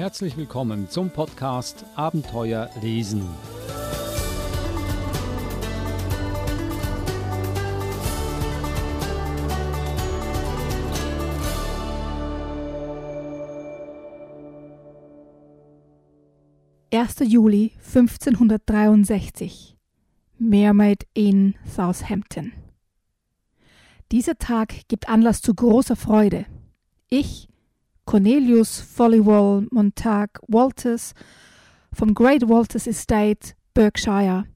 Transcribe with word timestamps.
Herzlich 0.00 0.34
willkommen 0.38 0.88
zum 0.88 1.10
Podcast 1.10 1.84
Abenteuer 1.94 2.70
lesen. 2.80 3.22
Erster 16.88 17.26
Juli 17.26 17.72
1563 17.84 19.76
Mermaid 20.38 21.06
in 21.12 21.56
Southampton. 21.66 22.54
Dieser 24.10 24.38
Tag 24.38 24.88
gibt 24.88 25.10
Anlass 25.10 25.42
zu 25.42 25.54
großer 25.54 25.94
Freude. 25.94 26.46
Ich, 27.10 27.50
Cornelius 28.10 28.80
Folliwall 28.80 29.68
Montag 29.70 30.40
Walters 30.48 31.14
vom 31.92 32.12
Great 32.12 32.48
Walters 32.48 32.88
Estate, 32.88 33.54
Berkshire, 33.72 34.46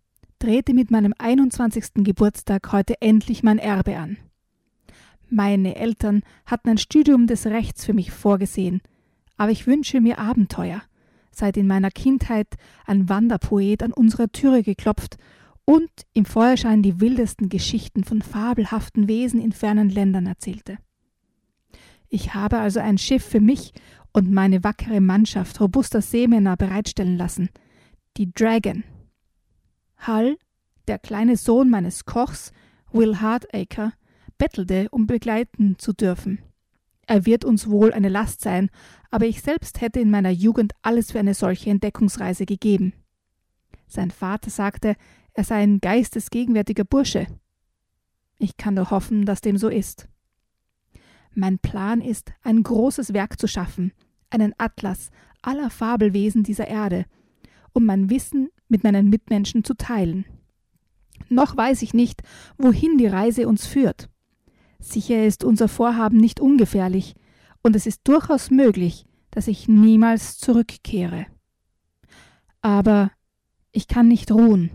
drehte 0.40 0.74
mit 0.74 0.90
meinem 0.90 1.14
21. 1.16 2.02
Geburtstag 2.02 2.72
heute 2.72 3.00
endlich 3.00 3.44
mein 3.44 3.60
Erbe 3.60 3.96
an. 3.96 4.16
Meine 5.30 5.76
Eltern 5.76 6.24
hatten 6.46 6.70
ein 6.70 6.78
Studium 6.78 7.28
des 7.28 7.46
Rechts 7.46 7.84
für 7.84 7.92
mich 7.92 8.10
vorgesehen, 8.10 8.82
aber 9.36 9.52
ich 9.52 9.68
wünsche 9.68 10.00
mir 10.00 10.18
Abenteuer, 10.18 10.82
seit 11.30 11.56
in 11.56 11.68
meiner 11.68 11.92
Kindheit 11.92 12.56
ein 12.86 13.08
Wanderpoet 13.08 13.84
an 13.84 13.92
unserer 13.92 14.32
Türe 14.32 14.64
geklopft 14.64 15.16
und 15.64 15.90
im 16.12 16.24
Feuerschein 16.24 16.82
die 16.82 17.00
wildesten 17.00 17.50
Geschichten 17.50 18.02
von 18.02 18.20
fabelhaften 18.20 19.06
Wesen 19.06 19.40
in 19.40 19.52
fernen 19.52 19.90
Ländern 19.90 20.26
erzählte. 20.26 20.78
Ich 22.08 22.34
habe 22.34 22.58
also 22.58 22.80
ein 22.80 22.98
Schiff 22.98 23.24
für 23.24 23.40
mich 23.40 23.72
und 24.12 24.30
meine 24.30 24.62
wackere 24.62 25.00
Mannschaft 25.00 25.60
robuster 25.60 26.00
Seemänner 26.00 26.56
bereitstellen 26.56 27.16
lassen. 27.16 27.50
Die 28.16 28.32
Dragon. 28.32 28.84
Hull, 30.06 30.38
der 30.86 30.98
kleine 30.98 31.36
Sohn 31.36 31.70
meines 31.70 32.04
Kochs, 32.04 32.52
Will 32.92 33.20
Hardacre, 33.20 33.92
bettelte, 34.38 34.88
um 34.90 35.06
begleiten 35.06 35.76
zu 35.78 35.92
dürfen. 35.92 36.38
Er 37.06 37.26
wird 37.26 37.44
uns 37.44 37.68
wohl 37.68 37.92
eine 37.92 38.08
Last 38.08 38.40
sein, 38.40 38.70
aber 39.10 39.26
ich 39.26 39.42
selbst 39.42 39.80
hätte 39.80 40.00
in 40.00 40.10
meiner 40.10 40.30
Jugend 40.30 40.72
alles 40.82 41.12
für 41.12 41.18
eine 41.18 41.34
solche 41.34 41.70
Entdeckungsreise 41.70 42.46
gegeben. 42.46 42.94
Sein 43.86 44.10
Vater 44.10 44.50
sagte, 44.50 44.96
er 45.34 45.44
sei 45.44 45.62
ein 45.62 45.80
geistesgegenwärtiger 45.80 46.84
Bursche. 46.84 47.26
Ich 48.38 48.56
kann 48.56 48.74
nur 48.74 48.90
hoffen, 48.90 49.26
dass 49.26 49.40
dem 49.40 49.58
so 49.58 49.68
ist. 49.68 50.08
Mein 51.34 51.58
Plan 51.58 52.00
ist, 52.00 52.32
ein 52.42 52.62
großes 52.62 53.12
Werk 53.12 53.40
zu 53.40 53.48
schaffen, 53.48 53.92
einen 54.30 54.54
Atlas 54.58 55.10
aller 55.42 55.70
Fabelwesen 55.70 56.42
dieser 56.42 56.68
Erde, 56.68 57.06
um 57.72 57.84
mein 57.84 58.08
Wissen 58.08 58.50
mit 58.68 58.84
meinen 58.84 59.10
Mitmenschen 59.10 59.64
zu 59.64 59.74
teilen. 59.74 60.24
Noch 61.28 61.56
weiß 61.56 61.82
ich 61.82 61.94
nicht, 61.94 62.22
wohin 62.56 62.98
die 62.98 63.06
Reise 63.06 63.48
uns 63.48 63.66
führt. 63.66 64.08
Sicher 64.78 65.24
ist 65.24 65.44
unser 65.44 65.68
Vorhaben 65.68 66.18
nicht 66.18 66.40
ungefährlich, 66.40 67.14
und 67.62 67.74
es 67.74 67.86
ist 67.86 68.02
durchaus 68.04 68.50
möglich, 68.50 69.06
dass 69.30 69.48
ich 69.48 69.68
niemals 69.68 70.38
zurückkehre. 70.38 71.26
Aber 72.60 73.10
ich 73.72 73.88
kann 73.88 74.06
nicht 74.06 74.30
ruhen, 74.30 74.70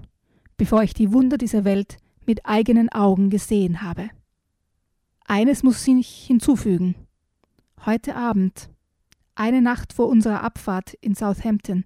bevor 0.58 0.84
ich 0.84 0.94
die 0.94 1.14
Wunder 1.14 1.38
dieser 1.38 1.64
Welt 1.64 1.98
mit 2.26 2.46
eigenen 2.46 2.90
Augen 2.90 3.30
gesehen 3.30 3.82
habe. 3.82 4.10
Eines 5.32 5.62
muss 5.62 5.88
ich 5.88 6.26
hinzufügen. 6.26 6.96
Heute 7.86 8.16
Abend, 8.16 8.72
eine 9.36 9.62
Nacht 9.62 9.94
vor 9.94 10.08
unserer 10.08 10.42
Abfahrt 10.42 10.96
in 11.02 11.14
Southampton, 11.14 11.86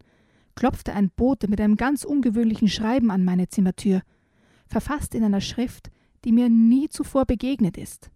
klopfte 0.55 0.93
ein 0.93 1.09
Bote 1.09 1.49
mit 1.49 1.59
einem 1.59 1.75
ganz 1.75 2.05
ungewöhnlichen 2.05 2.69
Schreiben 2.69 3.11
an 3.11 3.25
meine 3.25 3.49
Zimmertür, 3.49 4.01
verfasst 4.67 5.13
in 5.13 5.25
einer 5.25 5.41
Schrift, 5.41 5.91
die 6.23 6.31
mir 6.31 6.47
nie 6.47 6.87
zuvor 6.87 7.25
begegnet 7.25 7.77
ist. 7.77 8.11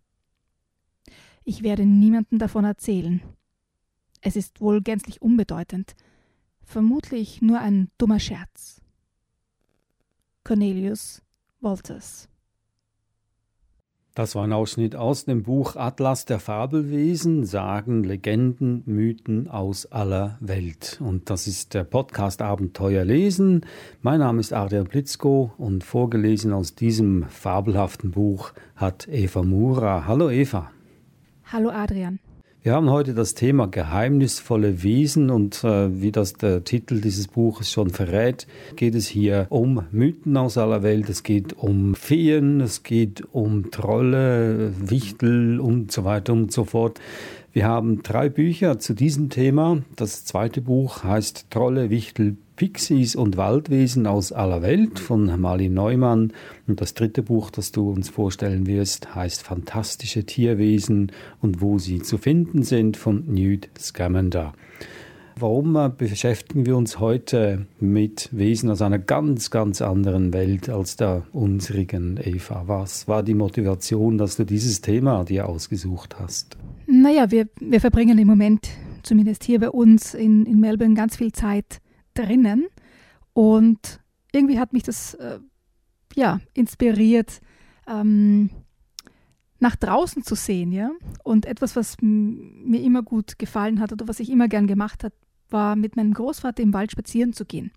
Ich 1.44 1.62
werde 1.62 1.86
niemandem 1.86 2.40
davon 2.40 2.64
erzählen. 2.64 3.22
Es 4.22 4.38
ist 4.38 4.62
wohl 4.62 4.82
gänzlich 4.82 5.22
unbedeutend, 5.22 5.98
vermutlich 6.64 7.42
nur 7.42 7.60
ein 7.60 7.92
dummer 7.98 8.22
Scherz. 8.22 8.80
Cornelius 10.46 11.22
Walters 11.60 12.30
das 14.18 14.34
war 14.34 14.46
ein 14.46 14.54
Ausschnitt 14.54 14.96
aus 14.96 15.26
dem 15.26 15.44
Buch 15.44 15.76
Atlas 15.76 16.26
der 16.26 16.40
Fabelwesen, 16.40 17.46
Sagen, 17.46 18.04
Legenden, 18.04 18.82
Mythen 18.88 19.48
aus 19.48 19.86
aller 19.92 20.38
Welt. 20.40 21.00
Und 21.06 21.30
das 21.30 21.46
ist 21.46 21.76
der 21.76 21.84
Podcast 21.84 22.42
Abenteuer 22.42 23.06
lesen. 23.06 23.62
Mein 24.02 24.20
Name 24.20 24.40
ist 24.40 24.54
Adrian 24.54 24.86
Blitzko 24.86 25.52
und 25.60 25.84
vorgelesen 25.84 26.52
aus 26.52 26.74
diesem 26.74 27.26
fabelhaften 27.30 28.10
Buch 28.10 28.54
hat 28.76 29.08
Eva 29.08 29.44
Mura. 29.44 30.08
Hallo 30.08 30.32
Eva. 30.32 30.72
Hallo 31.52 31.70
Adrian. 31.70 32.18
Wir 32.68 32.74
haben 32.74 32.90
heute 32.90 33.14
das 33.14 33.34
Thema 33.34 33.68
geheimnisvolle 33.68 34.84
Wesen 34.84 35.30
und 35.30 35.64
äh, 35.64 36.02
wie 36.02 36.12
das 36.12 36.34
der 36.34 36.66
Titel 36.66 37.00
dieses 37.00 37.30
Buches 37.30 37.72
schon 37.72 37.92
verrät, 37.92 38.46
geht 38.76 38.94
es 38.94 39.08
hier 39.08 39.48
um 39.48 39.84
Mythen 39.92 40.36
aus 40.36 40.58
aller 40.58 40.84
Welt, 40.84 41.08
es 41.08 41.24
geht 41.24 41.54
um 41.54 41.96
Feen, 41.96 42.60
es 42.60 42.84
geht 42.84 43.24
um 43.32 43.72
Trolle, 43.72 44.74
Wichtel 44.82 45.62
und 45.62 45.94
so 45.94 46.04
weiter 46.04 46.34
und 46.34 46.52
so 46.52 46.66
fort. 46.66 47.00
Wir 47.54 47.66
haben 47.66 48.04
drei 48.04 48.28
Bücher 48.28 48.80
zu 48.80 48.94
diesem 48.94 49.30
Thema. 49.30 49.82
Das 49.96 50.26
zweite 50.26 50.60
Buch 50.60 51.06
heißt 51.06 51.50
Trolle, 51.50 51.90
Wichtel, 51.90 52.36
Pixies 52.58 53.16
und 53.16 53.38
Waldwesen 53.38 54.08
aus 54.08 54.32
aller 54.32 54.64
Welt 54.64 54.98
von 55.00 55.40
Marlin 55.40 55.76
Neumann. 55.76 56.34
Und 56.68 56.82
das 56.82 56.96
dritte 56.96 57.22
Buch, 57.22 57.52
das 57.52 57.72
du 57.72 57.92
uns 57.92 58.10
vorstellen 58.10 58.66
wirst, 58.66 59.16
heißt 59.16 59.44
Fantastische 59.44 60.26
Tierwesen 60.26 61.12
und 61.40 61.62
wo 61.62 61.78
sie 61.78 62.02
zu 62.02 62.18
finden 62.18 62.64
sind 62.64 62.98
von 62.98 63.24
Newt 63.28 63.70
Scamander. 63.80 64.54
Warum 65.40 65.76
äh, 65.76 65.92
beschäftigen 65.96 66.66
wir 66.66 66.76
uns 66.76 67.00
heute 67.00 67.68
mit 67.80 68.30
Wesen 68.32 68.72
aus 68.72 68.82
einer 68.82 68.98
ganz, 68.98 69.52
ganz 69.52 69.84
anderen 69.84 70.34
Welt 70.34 70.68
als 70.68 70.96
der 70.96 71.28
unsrigen, 71.34 72.20
Eva? 72.20 72.64
Was 72.66 73.08
war 73.08 73.22
die 73.22 73.36
Motivation, 73.36 74.18
dass 74.18 74.36
du 74.36 74.46
dieses 74.46 74.82
Thema 74.82 75.26
dir 75.26 75.48
ausgesucht 75.48 76.16
hast? 76.20 76.58
Naja, 76.88 77.30
wir, 77.30 77.48
wir 77.60 77.80
verbringen 77.80 78.18
im 78.18 78.28
Moment, 78.28 78.68
zumindest 79.04 79.44
hier 79.44 79.60
bei 79.60 79.70
uns 79.70 80.16
in, 80.16 80.48
in 80.48 80.60
Melbourne, 80.60 80.96
ganz 80.96 81.18
viel 81.18 81.32
Zeit 81.32 81.82
drinnen. 82.18 82.68
Und 83.34 84.02
irgendwie 84.32 84.60
hat 84.60 84.74
mich 84.74 84.84
das 84.84 85.14
äh, 85.16 85.40
ja, 86.16 86.40
inspiriert, 86.54 87.42
ähm, 87.88 88.50
nach 89.60 89.76
draußen 89.76 90.24
zu 90.24 90.36
sehen, 90.36 90.72
ja. 90.72 90.92
Und 91.24 91.46
etwas, 91.46 91.76
was 91.76 91.98
mir 92.02 92.82
immer 92.82 93.02
gut 93.02 93.40
gefallen 93.40 93.80
hat 93.80 93.92
oder 93.92 94.08
was 94.08 94.20
ich 94.20 94.30
immer 94.30 94.48
gern 94.48 94.68
gemacht 94.68 95.04
habe, 95.04 95.16
war 95.50 95.76
mit 95.76 95.96
meinem 95.96 96.14
Großvater 96.14 96.62
im 96.62 96.74
Wald 96.74 96.92
spazieren 96.92 97.34
zu 97.34 97.46
gehen. 97.46 97.72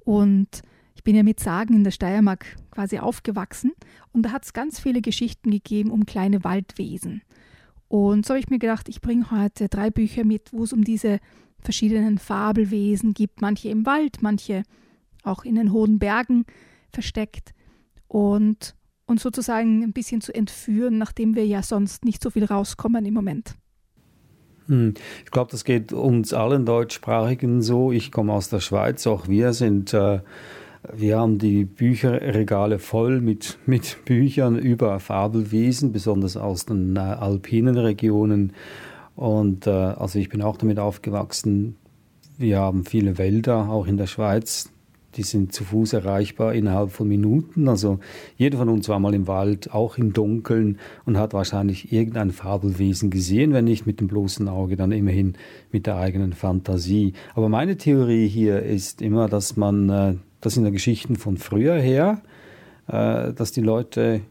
Und 0.00 0.62
ich 0.94 1.04
bin 1.04 1.14
ja 1.14 1.22
mit 1.22 1.40
Sagen 1.40 1.74
in 1.74 1.84
der 1.84 1.90
Steiermark 1.90 2.56
quasi 2.70 2.98
aufgewachsen 2.98 3.72
und 4.12 4.22
da 4.22 4.32
hat 4.32 4.44
es 4.44 4.52
ganz 4.52 4.80
viele 4.80 5.00
Geschichten 5.00 5.50
gegeben 5.50 5.90
um 5.90 6.06
kleine 6.06 6.44
Waldwesen. 6.44 7.22
Und 7.88 8.26
so 8.26 8.30
habe 8.30 8.40
ich 8.40 8.48
mir 8.48 8.58
gedacht, 8.58 8.88
ich 8.88 9.00
bringe 9.00 9.30
heute 9.30 9.68
drei 9.68 9.90
Bücher 9.90 10.24
mit, 10.24 10.52
wo 10.52 10.64
es 10.64 10.72
um 10.72 10.82
diese 10.82 11.20
verschiedenen 11.64 12.18
Fabelwesen 12.18 13.14
gibt, 13.14 13.40
manche 13.40 13.68
im 13.70 13.86
Wald, 13.86 14.18
manche 14.20 14.62
auch 15.22 15.44
in 15.44 15.56
den 15.56 15.72
hohen 15.72 15.98
Bergen 15.98 16.44
versteckt 16.92 17.52
und 18.06 18.76
uns 19.06 19.22
sozusagen 19.22 19.82
ein 19.82 19.92
bisschen 19.92 20.20
zu 20.20 20.34
entführen, 20.34 20.98
nachdem 20.98 21.34
wir 21.34 21.46
ja 21.46 21.62
sonst 21.62 22.04
nicht 22.04 22.22
so 22.22 22.30
viel 22.30 22.44
rauskommen 22.44 23.04
im 23.04 23.14
Moment. 23.14 23.54
Hm. 24.66 24.94
Ich 25.24 25.30
glaube, 25.30 25.50
das 25.50 25.64
geht 25.64 25.92
uns 25.92 26.32
allen 26.32 26.64
Deutschsprachigen 26.64 27.60
so. 27.60 27.92
Ich 27.92 28.12
komme 28.12 28.32
aus 28.32 28.48
der 28.48 28.60
Schweiz, 28.60 29.06
auch 29.06 29.28
wir 29.28 29.52
sind, 29.52 29.92
äh, 29.92 30.20
wir 30.92 31.18
haben 31.18 31.38
die 31.38 31.64
Bücherregale 31.64 32.78
voll 32.78 33.20
mit, 33.20 33.58
mit 33.66 34.04
Büchern 34.04 34.58
über 34.58 35.00
Fabelwesen, 35.00 35.92
besonders 35.92 36.36
aus 36.36 36.64
den 36.66 36.96
äh, 36.96 37.00
alpinen 37.00 37.76
Regionen. 37.76 38.52
Und 39.16 39.66
äh, 39.66 39.70
also 39.70 40.18
ich 40.18 40.28
bin 40.28 40.42
auch 40.42 40.56
damit 40.56 40.78
aufgewachsen. 40.78 41.76
Wir 42.36 42.58
haben 42.58 42.84
viele 42.84 43.18
Wälder, 43.18 43.68
auch 43.68 43.86
in 43.86 43.96
der 43.96 44.06
Schweiz. 44.06 44.70
Die 45.14 45.22
sind 45.22 45.52
zu 45.52 45.62
Fuß 45.62 45.92
erreichbar 45.92 46.54
innerhalb 46.54 46.90
von 46.90 47.06
Minuten. 47.06 47.68
Also 47.68 48.00
jeder 48.36 48.58
von 48.58 48.68
uns 48.68 48.88
war 48.88 48.98
mal 48.98 49.14
im 49.14 49.28
Wald, 49.28 49.72
auch 49.72 49.96
im 49.96 50.12
Dunkeln 50.12 50.78
und 51.04 51.16
hat 51.16 51.32
wahrscheinlich 51.32 51.92
irgendein 51.92 52.32
Fabelwesen 52.32 53.10
gesehen, 53.10 53.52
wenn 53.52 53.66
nicht 53.66 53.86
mit 53.86 54.00
dem 54.00 54.08
bloßen 54.08 54.48
Auge, 54.48 54.74
dann 54.74 54.90
immerhin 54.90 55.34
mit 55.70 55.86
der 55.86 55.96
eigenen 55.96 56.32
Fantasie. 56.32 57.12
Aber 57.36 57.48
meine 57.48 57.76
Theorie 57.76 58.26
hier 58.26 58.64
ist 58.64 59.02
immer, 59.02 59.28
dass 59.28 59.56
man, 59.56 59.88
äh, 59.88 60.14
das 60.40 60.54
sind 60.54 60.64
ja 60.64 60.70
Geschichten 60.70 61.14
von 61.14 61.36
früher 61.36 61.76
her, 61.76 62.20
äh, 62.88 63.32
dass 63.32 63.52
die 63.52 63.60
Leute 63.62 64.22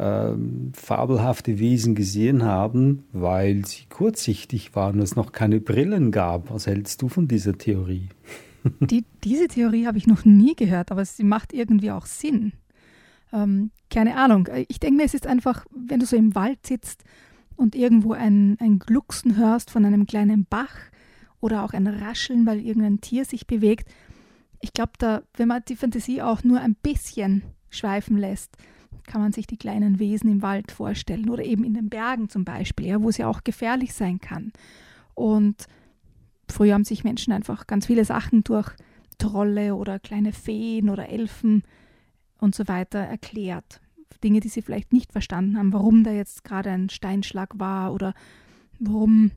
äh, 0.00 0.32
fabelhafte 0.72 1.58
Wesen 1.58 1.94
gesehen 1.94 2.42
haben, 2.42 3.04
weil 3.12 3.66
sie 3.66 3.84
kurzsichtig 3.90 4.74
waren 4.74 4.96
und 4.96 5.02
es 5.02 5.14
noch 5.14 5.32
keine 5.32 5.60
Brillen 5.60 6.10
gab. 6.10 6.50
Was 6.50 6.66
hältst 6.66 7.02
du 7.02 7.08
von 7.08 7.28
dieser 7.28 7.58
Theorie? 7.58 8.08
Die, 8.80 9.04
diese 9.24 9.48
Theorie 9.48 9.86
habe 9.86 9.96
ich 9.96 10.06
noch 10.06 10.26
nie 10.26 10.54
gehört, 10.54 10.90
aber 10.90 11.04
sie 11.04 11.24
macht 11.24 11.54
irgendwie 11.54 11.90
auch 11.90 12.04
Sinn. 12.04 12.52
Ähm, 13.32 13.70
keine 13.90 14.16
Ahnung. 14.16 14.48
Ich 14.68 14.80
denke 14.80 14.98
mir, 14.98 15.04
es 15.04 15.14
ist 15.14 15.26
einfach, 15.26 15.64
wenn 15.70 16.00
du 16.00 16.06
so 16.06 16.16
im 16.16 16.34
Wald 16.34 16.66
sitzt 16.66 17.04
und 17.56 17.74
irgendwo 17.74 18.12
ein, 18.12 18.58
ein 18.60 18.78
Glucksen 18.78 19.36
hörst 19.36 19.70
von 19.70 19.84
einem 19.86 20.06
kleinen 20.06 20.44
Bach 20.44 20.76
oder 21.40 21.64
auch 21.64 21.72
ein 21.72 21.86
Rascheln, 21.86 22.44
weil 22.44 22.60
irgendein 22.60 23.00
Tier 23.00 23.24
sich 23.24 23.46
bewegt. 23.46 23.88
Ich 24.60 24.74
glaube, 24.74 24.92
da, 24.98 25.22
wenn 25.38 25.48
man 25.48 25.62
die 25.66 25.76
Fantasie 25.76 26.20
auch 26.20 26.44
nur 26.44 26.60
ein 26.60 26.74
bisschen 26.74 27.42
schweifen 27.70 28.18
lässt, 28.18 28.56
kann 29.10 29.22
man 29.22 29.32
sich 29.32 29.48
die 29.48 29.56
kleinen 29.56 29.98
Wesen 29.98 30.30
im 30.30 30.40
Wald 30.40 30.70
vorstellen 30.70 31.30
oder 31.30 31.44
eben 31.44 31.64
in 31.64 31.74
den 31.74 31.90
Bergen 31.90 32.28
zum 32.28 32.44
Beispiel, 32.44 32.86
ja, 32.86 33.02
wo 33.02 33.08
es 33.08 33.16
ja 33.16 33.26
auch 33.26 33.42
gefährlich 33.42 33.92
sein 33.92 34.20
kann. 34.20 34.52
Und 35.14 35.66
früher 36.48 36.74
haben 36.74 36.84
sich 36.84 37.02
Menschen 37.02 37.32
einfach 37.32 37.66
ganz 37.66 37.86
viele 37.86 38.04
Sachen 38.04 38.44
durch 38.44 38.70
Trolle 39.18 39.74
oder 39.74 39.98
kleine 39.98 40.32
Feen 40.32 40.88
oder 40.88 41.08
Elfen 41.08 41.64
und 42.38 42.54
so 42.54 42.68
weiter 42.68 43.00
erklärt. 43.00 43.80
Dinge, 44.22 44.38
die 44.38 44.48
sie 44.48 44.62
vielleicht 44.62 44.92
nicht 44.92 45.10
verstanden 45.10 45.58
haben, 45.58 45.72
warum 45.72 46.04
da 46.04 46.12
jetzt 46.12 46.44
gerade 46.44 46.70
ein 46.70 46.88
Steinschlag 46.88 47.58
war 47.58 47.92
oder 47.92 48.14
warum 48.78 49.32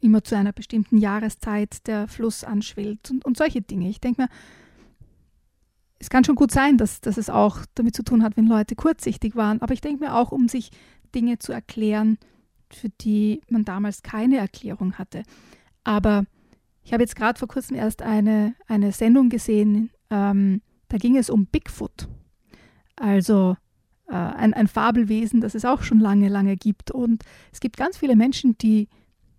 immer 0.00 0.24
zu 0.24 0.36
einer 0.36 0.52
bestimmten 0.52 0.98
Jahreszeit 0.98 1.86
der 1.86 2.08
Fluss 2.08 2.42
anschwillt 2.42 3.08
und, 3.12 3.24
und 3.24 3.36
solche 3.36 3.62
Dinge. 3.62 3.88
Ich 3.88 4.00
denke 4.00 4.22
mir, 4.22 4.28
es 6.04 6.10
kann 6.10 6.22
schon 6.22 6.34
gut 6.34 6.50
sein, 6.50 6.76
dass, 6.76 7.00
dass 7.00 7.16
es 7.16 7.30
auch 7.30 7.60
damit 7.74 7.96
zu 7.96 8.02
tun 8.02 8.22
hat, 8.22 8.36
wenn 8.36 8.46
Leute 8.46 8.76
kurzsichtig 8.76 9.36
waren, 9.36 9.62
aber 9.62 9.72
ich 9.72 9.80
denke 9.80 10.04
mir 10.04 10.14
auch, 10.14 10.32
um 10.32 10.48
sich 10.48 10.70
Dinge 11.14 11.38
zu 11.38 11.50
erklären, 11.50 12.18
für 12.70 12.90
die 12.90 13.40
man 13.48 13.64
damals 13.64 14.02
keine 14.02 14.36
Erklärung 14.36 14.98
hatte. 14.98 15.22
Aber 15.82 16.26
ich 16.82 16.92
habe 16.92 17.02
jetzt 17.02 17.16
gerade 17.16 17.38
vor 17.38 17.48
kurzem 17.48 17.74
erst 17.78 18.02
eine, 18.02 18.54
eine 18.66 18.92
Sendung 18.92 19.30
gesehen, 19.30 19.92
ähm, 20.10 20.60
da 20.88 20.98
ging 20.98 21.16
es 21.16 21.30
um 21.30 21.46
Bigfoot. 21.46 22.06
Also 22.96 23.56
äh, 24.06 24.14
ein, 24.14 24.52
ein 24.52 24.68
Fabelwesen, 24.68 25.40
das 25.40 25.54
es 25.54 25.64
auch 25.64 25.84
schon 25.84 26.00
lange, 26.00 26.28
lange 26.28 26.56
gibt. 26.56 26.90
Und 26.90 27.24
es 27.50 27.60
gibt 27.60 27.78
ganz 27.78 27.96
viele 27.96 28.14
Menschen, 28.14 28.58
die 28.58 28.88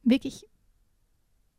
wirklich 0.02 0.48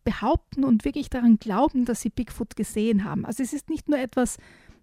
behaupten 0.02 0.64
und 0.64 0.84
wirklich 0.84 1.10
daran 1.10 1.38
glauben, 1.38 1.84
dass 1.84 2.00
sie 2.00 2.10
Bigfoot 2.10 2.56
gesehen 2.56 3.04
haben. 3.04 3.24
Also 3.24 3.44
es 3.44 3.52
ist 3.52 3.70
nicht 3.70 3.88
nur 3.88 4.00
etwas 4.00 4.38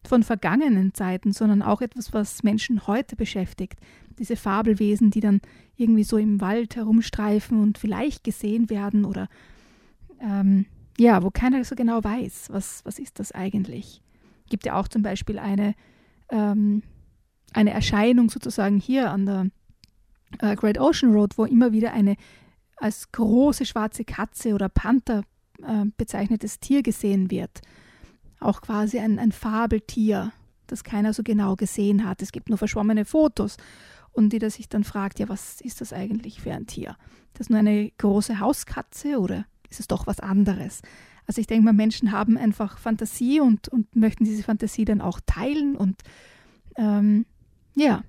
von 0.08 0.24
vergangenen 0.24 0.94
Zeiten, 0.94 1.32
sondern 1.32 1.62
auch 1.62 1.82
etwas, 1.82 2.14
was 2.14 2.44
Menschen 2.44 2.88
heute 2.88 3.16
beschäftigt. 3.16 3.80
Diese 4.20 4.36
Fabelwesen, 4.36 5.12
die 5.12 5.22
dann 5.22 5.42
irgendwie 5.76 6.04
so 6.04 6.18
im 6.18 6.42
Wald 6.42 6.76
herumstreifen 6.76 7.60
und 7.60 7.78
vielleicht 7.78 8.24
gesehen 8.24 8.70
werden 8.70 9.06
oder 9.06 9.28
ähm, 10.20 10.66
ja, 10.98 11.24
wo 11.24 11.32
keiner 11.32 11.64
so 11.64 11.76
genau 11.76 12.04
weiß, 12.04 12.50
was, 12.52 12.82
was 12.86 13.00
ist 13.00 13.20
das 13.20 13.32
eigentlich. 13.32 14.02
Gibt 14.50 14.66
ja 14.66 14.76
auch 14.76 14.88
zum 14.88 15.02
Beispiel 15.02 15.40
eine, 15.40 15.74
ähm, 16.30 16.84
eine 17.54 17.72
Erscheinung 17.72 18.30
sozusagen 18.30 18.80
hier 18.80 19.10
an 19.10 19.26
der 19.26 19.48
äh, 20.40 20.56
Great 20.56 20.80
Ocean 20.80 21.14
Road, 21.14 21.38
wo 21.38 21.46
immer 21.46 21.72
wieder 21.72 21.94
eine 21.94 22.16
als 22.78 23.12
große 23.12 23.66
schwarze 23.66 24.04
Katze 24.04 24.54
oder 24.54 24.70
Panther 24.70 25.24
äh, 25.62 25.86
bezeichnetes 25.98 26.60
Tier 26.60 26.84
gesehen 26.84 27.32
wird. 27.32 27.62
Auch 28.44 28.62
quasi 28.62 29.00
ein, 29.00 29.19
ein 29.19 29.31
Fabeltier, 29.31 30.31
das 30.68 30.84
keiner 30.84 31.13
so 31.13 31.24
genau 31.24 31.56
gesehen 31.56 32.07
hat. 32.07 32.22
Es 32.22 32.31
gibt 32.31 32.50
nur 32.50 32.57
verschwommene 32.57 33.06
Fotos 33.06 33.57
und 34.12 34.31
die, 34.31 34.40
der 34.40 34.51
sich 34.51 34.69
dann 34.69 34.84
fragt, 34.84 35.19
ja, 35.19 35.30
was 35.30 35.62
ist 35.62 35.81
das 35.81 35.94
eigentlich 35.94 36.42
für 36.42 36.54
ein 36.54 36.68
Tier? 36.68 36.95
Das 37.34 37.50
nur 37.50 37.60
eine 37.60 37.92
große 37.98 38.40
Hauskatze 38.40 39.19
oder 39.19 39.45
ist 39.69 39.80
es 39.80 39.88
doch 39.88 40.07
was 40.07 40.19
anderes? 40.19 40.81
Also 41.25 41.42
ich 41.42 41.48
denke 41.48 41.66
mal, 41.66 41.74
Menschen 41.74 42.12
haben 42.12 42.38
einfach 42.38 42.78
Fantasie 42.78 43.40
und, 43.40 43.69
und 43.69 43.95
möchten 43.95 44.25
diese 44.25 44.44
Fantasie 44.44 44.86
dann 44.86 45.01
auch 45.01 45.19
teilen 45.25 45.75
und 45.75 46.01
ähm, 46.75 47.25
ja, 47.75 48.04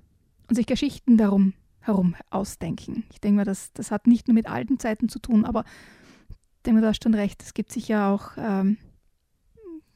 und 0.47 0.55
sich 0.55 0.67
Geschichten 0.67 1.17
darum 1.17 1.53
herum 1.79 2.15
ausdenken. 2.29 3.03
Ich 3.11 3.21
denke 3.21 3.37
mal, 3.37 3.45
das, 3.45 3.71
das 3.73 3.91
hat 3.91 4.07
nicht 4.07 4.27
nur 4.27 4.35
mit 4.35 4.47
alten 4.47 4.79
Zeiten 4.79 5.07
zu 5.07 5.19
tun, 5.19 5.45
aber 5.45 5.63
ich 6.29 6.63
denke 6.65 6.79
mal, 6.79 6.81
du 6.81 6.89
hast 6.89 7.03
schon 7.03 7.13
recht, 7.13 7.41
es 7.43 7.53
gibt 7.53 7.71
sicher 7.71 8.07
auch 8.07 8.31
ähm, 8.37 8.77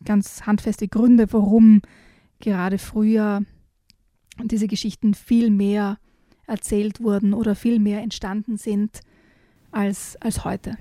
ganz 0.05 0.43
handfeste 0.45 0.87
Gründe, 0.87 1.27
warum 1.31 1.81
gerade 2.39 2.77
früher 2.77 3.41
diese 4.43 4.67
Geschichten 4.67 5.13
viel 5.13 5.49
mehr 5.49 5.97
erzählt 6.47 7.01
wurden 7.01 7.33
oder 7.33 7.55
viel 7.55 7.79
mehr 7.79 8.01
entstanden 8.01 8.57
sind 8.57 9.01
als, 9.71 10.17
als 10.21 10.45
heute. 10.45 10.77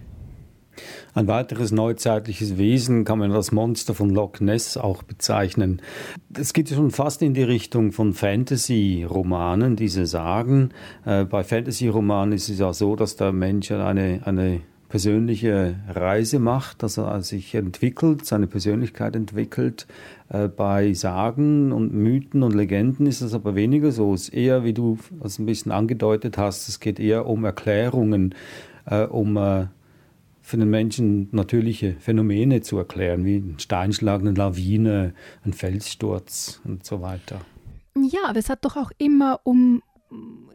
Ein 1.15 1.27
weiteres 1.27 1.73
neuzeitliches 1.73 2.57
Wesen 2.57 3.05
kann 3.05 3.19
man 3.19 3.33
das 3.33 3.51
Monster 3.51 3.95
von 3.95 4.11
Loch 4.11 4.39
Ness 4.39 4.77
auch 4.77 5.03
bezeichnen. 5.03 5.83
Es 6.37 6.53
geht 6.53 6.69
schon 6.69 6.93
fast 6.93 7.21
in 7.23 7.35
die 7.35 7.43
Richtung 7.43 7.91
von 7.91 8.13
Fantasy-Romanen, 8.13 9.75
diese 9.75 10.07
Sagen. 10.07 10.71
Äh, 11.05 11.25
bei 11.25 11.43
Fantasy-Romanen 11.43 12.33
ist 12.33 12.49
es 12.49 12.61
ja 12.61 12.73
so, 12.73 12.95
dass 12.95 13.17
der 13.17 13.33
Mensch 13.33 13.73
eine, 13.73 14.21
eine 14.25 14.61
persönliche 14.89 15.77
Reise 15.89 16.39
macht, 16.39 16.83
dass 16.83 16.99
er 16.99 17.21
sich 17.23 17.55
entwickelt, 17.55 18.25
seine 18.25 18.47
Persönlichkeit 18.47 19.17
entwickelt. 19.17 19.87
Äh, 20.29 20.49
bei 20.49 20.95
Sagen 20.95 21.73
und 21.73 21.93
Mythen 21.93 22.43
und 22.43 22.55
Legenden 22.55 23.07
ist 23.07 23.21
es 23.21 23.35
aber 23.35 23.55
weniger 23.55 23.93
so. 23.93 24.15
Es 24.15 24.29
ist 24.29 24.35
eher, 24.35 24.65
wie 24.65 24.73
du 24.73 24.99
es 25.23 25.39
ein 25.39 25.47
bisschen 25.47 25.73
angedeutet 25.73 26.39
hast, 26.39 26.69
es 26.69 26.81
geht 26.81 26.99
eher 26.99 27.27
um 27.27 27.45
Erklärungen, 27.45 28.35
äh, 28.87 29.05
um 29.05 29.37
äh, 29.37 29.67
für 30.41 30.57
den 30.57 30.71
Menschen 30.71 31.29
natürliche 31.33 31.97
Phänomene 32.01 32.63
zu 32.63 32.79
erklären, 32.79 33.27
wie 33.27 33.37
ein 33.37 33.59
Steinschlag, 33.59 34.21
eine 34.23 34.33
Lawine, 34.33 35.13
ein 35.45 35.53
Felssturz 35.53 36.63
und 36.65 36.87
so 36.87 37.03
weiter. 37.03 37.43
Ja, 37.95 38.21
aber 38.29 38.39
es 38.39 38.49
hat 38.49 38.65
doch 38.65 38.77
auch 38.77 38.91
immer 38.97 39.41
um 39.45 39.83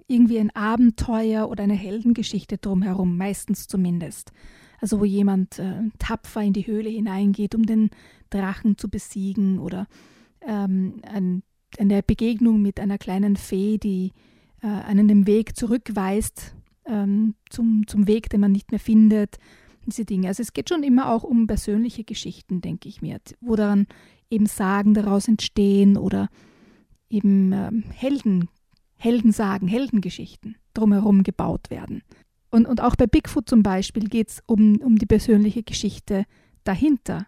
irgendwie 0.07 0.39
ein 0.39 0.55
Abenteuer 0.55 1.49
oder 1.49 1.63
eine 1.63 1.75
Heldengeschichte 1.75 2.57
drumherum, 2.57 3.17
meistens 3.17 3.67
zumindest. 3.67 4.31
Also 4.79 4.99
wo 4.99 5.05
jemand 5.05 5.59
äh, 5.59 5.89
tapfer 5.99 6.41
in 6.41 6.53
die 6.53 6.67
Höhle 6.67 6.89
hineingeht, 6.89 7.55
um 7.55 7.65
den 7.65 7.89
Drachen 8.29 8.77
zu 8.77 8.89
besiegen 8.89 9.59
oder 9.59 9.87
ähm, 10.41 10.95
ein, 11.03 11.43
eine 11.77 12.03
Begegnung 12.03 12.61
mit 12.61 12.79
einer 12.79 12.97
kleinen 12.97 13.37
Fee, 13.37 13.77
die 13.77 14.11
äh, 14.61 14.67
einen 14.67 15.07
den 15.07 15.25
Weg 15.25 15.55
zurückweist 15.55 16.55
ähm, 16.85 17.35
zum, 17.49 17.87
zum 17.87 18.07
Weg, 18.07 18.29
den 18.29 18.41
man 18.41 18.51
nicht 18.51 18.71
mehr 18.71 18.79
findet 18.79 19.37
diese 19.85 20.05
Dinge. 20.05 20.27
Also 20.27 20.41
es 20.41 20.53
geht 20.53 20.69
schon 20.69 20.83
immer 20.83 21.09
auch 21.09 21.23
um 21.23 21.47
persönliche 21.47 22.03
Geschichten, 22.03 22.61
denke 22.61 22.89
ich 22.89 23.01
mir, 23.01 23.19
wo 23.41 23.55
dann 23.55 23.87
eben 24.29 24.45
Sagen 24.45 24.93
daraus 24.93 25.27
entstehen 25.27 25.97
oder 25.97 26.29
eben 27.09 27.51
ähm, 27.51 27.83
Helden, 27.91 28.49
Heldensagen, 29.03 29.67
Heldengeschichten 29.67 30.55
drumherum 30.73 31.23
gebaut 31.23 31.69
werden. 31.69 32.03
Und, 32.49 32.65
und 32.65 32.81
auch 32.81 32.95
bei 32.95 33.05
Bigfoot 33.05 33.49
zum 33.49 33.61
Beispiel 33.61 34.07
geht 34.07 34.29
es 34.29 34.43
um, 34.45 34.77
um 34.77 34.97
die 34.97 35.05
persönliche 35.05 35.61
Geschichte 35.61 36.23
dahinter, 36.63 37.27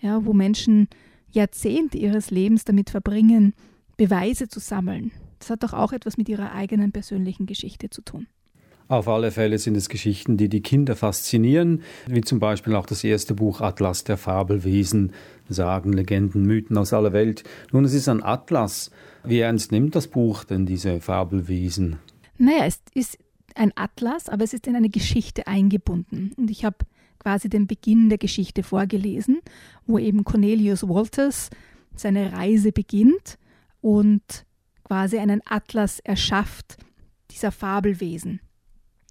ja, 0.00 0.24
wo 0.24 0.32
Menschen 0.32 0.86
Jahrzehnte 1.30 1.98
ihres 1.98 2.30
Lebens 2.30 2.64
damit 2.64 2.90
verbringen, 2.90 3.54
Beweise 3.96 4.46
zu 4.46 4.60
sammeln. 4.60 5.10
Das 5.40 5.50
hat 5.50 5.64
doch 5.64 5.72
auch 5.72 5.92
etwas 5.92 6.18
mit 6.18 6.28
ihrer 6.28 6.52
eigenen 6.52 6.92
persönlichen 6.92 7.46
Geschichte 7.46 7.90
zu 7.90 8.02
tun. 8.02 8.28
Auf 8.88 9.06
alle 9.06 9.30
Fälle 9.30 9.58
sind 9.58 9.76
es 9.76 9.90
Geschichten, 9.90 10.38
die 10.38 10.48
die 10.48 10.62
Kinder 10.62 10.96
faszinieren, 10.96 11.82
wie 12.06 12.22
zum 12.22 12.38
Beispiel 12.38 12.74
auch 12.74 12.86
das 12.86 13.04
erste 13.04 13.34
Buch 13.34 13.60
Atlas 13.60 14.04
der 14.04 14.16
Fabelwesen, 14.16 15.12
Sagen, 15.50 15.92
Legenden, 15.92 16.46
Mythen 16.46 16.78
aus 16.78 16.94
aller 16.94 17.12
Welt. 17.12 17.44
Nun, 17.70 17.84
es 17.84 17.92
ist 17.92 18.08
ein 18.08 18.22
Atlas. 18.22 18.90
Wie 19.24 19.40
ernst 19.40 19.72
nimmt 19.72 19.94
das 19.94 20.08
Buch 20.08 20.44
denn 20.44 20.64
diese 20.64 21.00
Fabelwesen? 21.00 21.98
Naja, 22.38 22.64
es 22.64 22.80
ist 22.94 23.18
ein 23.54 23.72
Atlas, 23.76 24.30
aber 24.30 24.44
es 24.44 24.54
ist 24.54 24.66
in 24.66 24.74
eine 24.74 24.88
Geschichte 24.88 25.46
eingebunden. 25.46 26.32
Und 26.38 26.50
ich 26.50 26.64
habe 26.64 26.78
quasi 27.18 27.50
den 27.50 27.66
Beginn 27.66 28.08
der 28.08 28.18
Geschichte 28.18 28.62
vorgelesen, 28.62 29.40
wo 29.86 29.98
eben 29.98 30.24
Cornelius 30.24 30.88
Walters 30.88 31.50
seine 31.94 32.32
Reise 32.32 32.72
beginnt 32.72 33.38
und 33.82 34.46
quasi 34.84 35.18
einen 35.18 35.42
Atlas 35.44 35.98
erschafft 36.00 36.78
dieser 37.30 37.52
Fabelwesen 37.52 38.40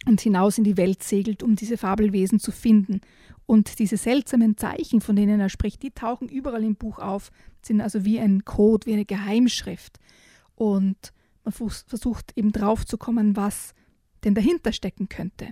und 0.08 0.22
hinaus 0.22 0.58
in 0.58 0.64
die 0.64 0.78
Welt 0.78 1.04
segelt, 1.04 1.44
um 1.44 1.56
diese 1.56 1.78
Fabelwesen 1.78 2.40
zu 2.40 2.52
finden. 2.52 3.02
Und 3.46 3.80
diese 3.80 3.98
seltsamen 3.98 4.58
Zeichen, 4.58 5.02
von 5.02 5.16
denen 5.16 5.40
er 5.40 5.50
spricht, 5.50 5.84
die 5.84 5.92
tauchen 5.92 6.28
überall 6.28 6.64
im 6.64 6.76
Buch 6.76 7.00
auf, 7.00 7.32
sind 7.62 7.82
also 7.82 8.04
wie 8.06 8.20
ein 8.20 8.46
Code, 8.46 8.88
wie 8.88 8.94
eine 8.94 9.06
Geheimschrift. 9.06 10.00
Und 10.56 11.14
man 11.44 11.54
versucht 11.54 12.34
eben 12.36 12.52
drauf 12.52 12.86
zu 12.86 12.98
kommen, 12.98 13.36
was 13.36 13.74
denn 14.24 14.36
dahinter 14.36 14.74
stecken 14.74 15.08
könnte. 15.08 15.50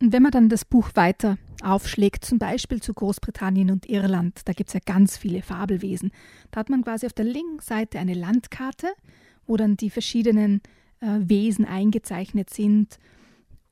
Und 0.00 0.12
wenn 0.12 0.22
man 0.22 0.30
dann 0.30 0.48
das 0.48 0.64
Buch 0.64 0.90
weiter 0.94 1.38
aufschlägt, 1.62 2.24
zum 2.24 2.38
Beispiel 2.38 2.82
zu 2.82 2.92
Großbritannien 2.92 3.70
und 3.70 3.88
Irland, 3.88 4.42
da 4.44 4.52
gibt 4.52 4.68
es 4.68 4.74
ja 4.74 4.80
ganz 4.84 5.16
viele 5.16 5.42
Fabelwesen, 5.42 6.12
da 6.50 6.60
hat 6.60 6.68
man 6.68 6.84
quasi 6.84 7.06
auf 7.06 7.14
der 7.14 7.24
linken 7.24 7.60
Seite 7.60 7.98
eine 7.98 8.14
Landkarte, 8.14 8.88
wo 9.46 9.56
dann 9.56 9.76
die 9.76 9.90
verschiedenen 9.90 10.60
äh, 11.00 11.18
Wesen 11.20 11.64
eingezeichnet 11.64 12.50
sind. 12.50 12.98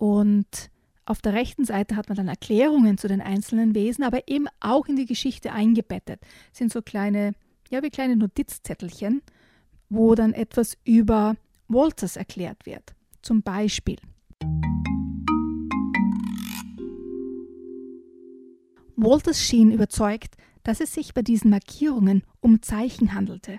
Und 0.05 0.71
auf 1.07 1.23
der 1.23 1.33
rechten 1.33 1.65
Seite 1.65 1.97
hat 1.97 2.11
man 2.11 2.17
dann 2.17 2.29
Erklärungen 2.29 2.99
zu 2.99 3.09
den 3.09 3.23
einzelnen 3.23 3.75
Wesen, 3.75 4.05
aber 4.05 4.29
eben 4.29 4.49
auch 4.61 4.85
in 4.85 4.97
die 4.97 5.07
Geschichte 5.07 5.51
eingebettet. 5.51 6.21
Das 6.51 6.59
sind 6.59 6.71
so 6.71 6.83
kleine, 6.83 7.33
ja, 7.71 7.83
wie 7.83 7.89
kleine 7.89 8.15
Notizzettelchen, 8.15 9.23
wo 9.89 10.15
dann 10.15 10.35
etwas 10.35 10.77
über 10.85 11.37
Walters 11.69 12.17
erklärt 12.17 12.67
wird. 12.67 12.95
Zum 13.23 13.41
Beispiel. 13.41 13.97
Walters 18.97 19.41
schien 19.41 19.73
überzeugt, 19.73 20.35
dass 20.65 20.81
es 20.81 20.93
sich 20.93 21.15
bei 21.15 21.23
diesen 21.23 21.49
Markierungen 21.49 22.25
um 22.41 22.61
Zeichen 22.61 23.15
handelte. 23.15 23.59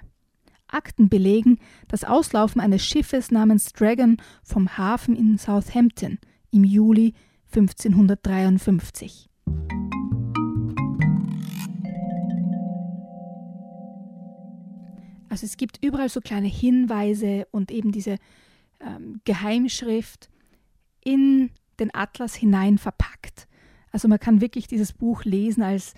Akten 0.68 1.10
belegen 1.10 1.58
das 1.88 2.04
Auslaufen 2.04 2.62
eines 2.62 2.86
Schiffes 2.86 3.32
namens 3.32 3.74
Dragon 3.74 4.18
vom 4.44 4.78
Hafen 4.78 5.16
in 5.16 5.40
Southampton 5.40 6.20
im 6.56 6.64
Juli 6.64 7.14
1553. 7.54 9.30
Also 15.30 15.46
es 15.46 15.58
gibt 15.58 15.84
überall 15.84 16.08
so 16.08 16.22
kleine 16.22 16.48
Hinweise 16.48 17.46
und 17.52 17.72
eben 17.72 17.92
diese 17.92 18.18
ähm, 18.80 19.20
Geheimschrift 19.26 20.30
in 21.04 21.52
den 21.78 21.94
Atlas 21.94 22.36
hinein 22.36 22.78
verpackt. 22.78 23.48
Also 23.92 24.08
man 24.08 24.20
kann 24.20 24.40
wirklich 24.40 24.68
dieses 24.68 24.94
Buch 24.94 25.26
lesen 25.26 25.62
als 25.62 25.94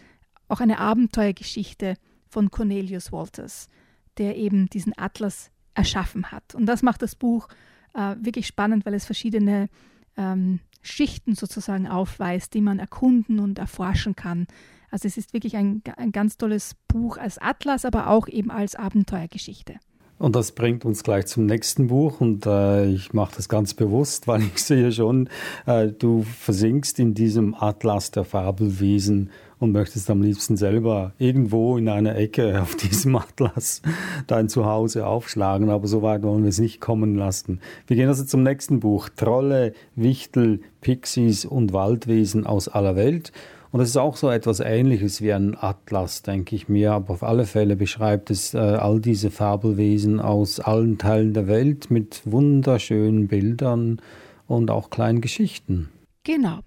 auch 0.47 0.59
eine 0.59 0.79
Abenteuergeschichte 0.79 1.97
von 2.27 2.49
Cornelius 2.49 3.11
Walters, 3.11 3.69
der 4.17 4.37
eben 4.37 4.67
diesen 4.69 4.97
Atlas 4.97 5.51
erschaffen 5.75 6.31
hat. 6.31 6.55
Und 6.55 6.65
das 6.65 6.81
macht 6.81 7.03
das 7.03 7.15
Buch 7.15 7.47
äh, 7.93 8.15
wirklich 8.19 8.47
spannend, 8.47 8.87
weil 8.87 8.95
es 8.95 9.05
verschiedene 9.05 9.69
ähm, 10.17 10.59
Schichten 10.81 11.35
sozusagen 11.35 11.87
aufweist, 11.87 12.53
die 12.53 12.61
man 12.61 12.79
erkunden 12.79 13.39
und 13.39 13.59
erforschen 13.59 14.15
kann. 14.15 14.47
Also 14.89 15.07
es 15.07 15.17
ist 15.17 15.33
wirklich 15.33 15.57
ein, 15.57 15.81
ein 15.97 16.11
ganz 16.11 16.37
tolles 16.37 16.75
Buch 16.87 17.17
als 17.17 17.37
Atlas, 17.37 17.85
aber 17.85 18.09
auch 18.09 18.27
eben 18.27 18.51
als 18.51 18.75
Abenteuergeschichte. 18.75 19.75
Und 20.19 20.35
das 20.35 20.53
bringt 20.53 20.83
uns 20.83 21.03
gleich 21.03 21.27
zum 21.27 21.45
nächsten 21.45 21.87
Buch 21.87 22.21
und 22.21 22.47
äh, 22.47 22.87
ich 22.87 23.13
mache 23.13 23.35
das 23.35 23.49
ganz 23.49 23.73
bewusst, 23.75 24.27
weil 24.27 24.41
ich 24.41 24.63
sehe 24.63 24.91
schon, 24.91 25.29
äh, 25.65 25.87
du 25.87 26.23
versinkst 26.23 26.99
in 26.99 27.13
diesem 27.13 27.53
Atlas 27.53 28.11
der 28.11 28.23
Fabelwesen 28.23 29.29
und 29.59 29.71
möchtest 29.71 30.09
am 30.09 30.21
liebsten 30.21 30.57
selber 30.57 31.13
irgendwo 31.17 31.77
in 31.77 31.89
einer 31.89 32.15
Ecke 32.15 32.61
auf 32.61 32.75
diesem 32.75 33.15
Atlas 33.15 33.81
dein 34.27 34.49
Zuhause 34.49 35.07
aufschlagen, 35.07 35.69
aber 35.69 35.87
so 35.87 36.01
weit 36.01 36.23
wollen 36.23 36.43
wir 36.43 36.49
es 36.49 36.59
nicht 36.59 36.81
kommen 36.81 37.15
lassen. 37.15 37.59
Wir 37.87 37.95
gehen 37.97 38.07
also 38.07 38.23
zum 38.23 38.43
nächsten 38.43 38.79
Buch, 38.79 39.09
Trolle, 39.15 39.73
Wichtel, 39.95 40.61
Pixies 40.81 41.45
und 41.45 41.73
Waldwesen 41.73 42.45
aus 42.45 42.67
aller 42.67 42.95
Welt. 42.95 43.31
Und 43.71 43.81
das 43.81 43.89
ist 43.89 43.97
auch 43.97 44.15
so 44.15 44.29
etwas 44.29 44.59
Ähnliches 44.59 45.21
wie 45.21 45.33
ein 45.33 45.55
Atlas, 45.59 46.21
denke 46.21 46.55
ich 46.55 46.69
mir. 46.69 46.93
Aber 46.93 47.13
auf 47.13 47.23
alle 47.23 47.45
Fälle 47.45 47.75
beschreibt 47.75 48.31
es 48.31 48.53
äh, 48.53 48.57
all 48.57 49.01
diese 49.01 49.29
Fabelwesen 49.29 50.19
aus 50.19 50.59
allen 50.59 50.97
Teilen 50.97 51.33
der 51.33 51.47
Welt 51.47 51.91
mit 51.91 52.21
wunderschönen 52.25 53.27
Bildern 53.27 54.01
und 54.47 54.71
auch 54.71 54.89
kleinen 54.89 55.21
Geschichten. 55.21 55.89
Genau. 56.23 56.59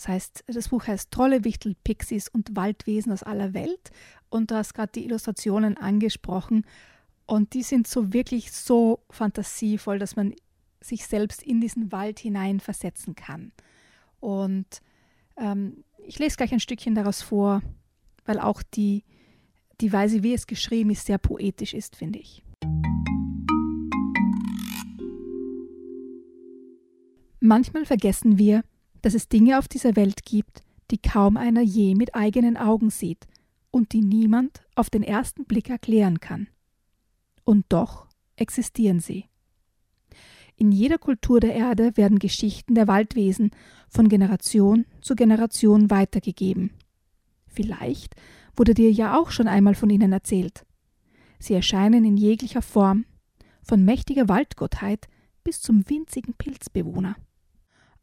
Das 0.00 0.08
heißt, 0.08 0.44
das 0.46 0.68
Buch 0.68 0.86
heißt 0.86 1.10
Trolle, 1.10 1.44
Wichtel, 1.44 1.76
Pixies 1.84 2.28
und 2.28 2.56
Waldwesen 2.56 3.12
aus 3.12 3.22
aller 3.22 3.52
Welt. 3.52 3.90
Und 4.30 4.50
du 4.50 4.54
hast 4.54 4.72
gerade 4.72 4.92
die 4.92 5.04
Illustrationen 5.04 5.76
angesprochen. 5.76 6.64
Und 7.26 7.52
die 7.52 7.62
sind 7.62 7.86
so 7.86 8.14
wirklich 8.14 8.50
so 8.50 9.04
fantasievoll, 9.10 9.98
dass 9.98 10.16
man 10.16 10.34
sich 10.80 11.04
selbst 11.04 11.42
in 11.42 11.60
diesen 11.60 11.92
Wald 11.92 12.18
hinein 12.18 12.60
versetzen 12.60 13.14
kann. 13.14 13.52
Und 14.20 14.80
ähm, 15.36 15.84
ich 16.06 16.18
lese 16.18 16.38
gleich 16.38 16.54
ein 16.54 16.60
Stückchen 16.60 16.94
daraus 16.94 17.20
vor, 17.20 17.60
weil 18.24 18.40
auch 18.40 18.62
die, 18.62 19.04
die 19.82 19.92
Weise, 19.92 20.22
wie 20.22 20.32
es 20.32 20.46
geschrieben 20.46 20.88
ist, 20.88 21.04
sehr 21.04 21.18
poetisch 21.18 21.74
ist, 21.74 21.94
finde 21.94 22.20
ich. 22.20 22.42
Manchmal 27.40 27.84
vergessen 27.84 28.38
wir, 28.38 28.64
dass 29.02 29.14
es 29.14 29.28
Dinge 29.28 29.58
auf 29.58 29.68
dieser 29.68 29.96
Welt 29.96 30.24
gibt, 30.24 30.62
die 30.90 30.98
kaum 30.98 31.36
einer 31.36 31.62
je 31.62 31.94
mit 31.94 32.14
eigenen 32.14 32.56
Augen 32.56 32.90
sieht 32.90 33.26
und 33.70 33.92
die 33.92 34.02
niemand 34.02 34.62
auf 34.74 34.90
den 34.90 35.02
ersten 35.02 35.44
Blick 35.44 35.70
erklären 35.70 36.20
kann. 36.20 36.48
Und 37.44 37.66
doch 37.68 38.06
existieren 38.36 39.00
sie. 39.00 39.26
In 40.56 40.72
jeder 40.72 40.98
Kultur 40.98 41.40
der 41.40 41.54
Erde 41.54 41.96
werden 41.96 42.18
Geschichten 42.18 42.74
der 42.74 42.86
Waldwesen 42.86 43.50
von 43.88 44.08
Generation 44.08 44.84
zu 45.00 45.14
Generation 45.14 45.90
weitergegeben. 45.90 46.72
Vielleicht 47.46 48.14
wurde 48.54 48.74
dir 48.74 48.90
ja 48.90 49.18
auch 49.18 49.30
schon 49.30 49.48
einmal 49.48 49.74
von 49.74 49.88
ihnen 49.88 50.12
erzählt. 50.12 50.66
Sie 51.38 51.54
erscheinen 51.54 52.04
in 52.04 52.16
jeglicher 52.16 52.60
Form, 52.60 53.06
von 53.62 53.84
mächtiger 53.84 54.28
Waldgottheit 54.28 55.08
bis 55.44 55.62
zum 55.62 55.88
winzigen 55.88 56.34
Pilzbewohner. 56.34 57.16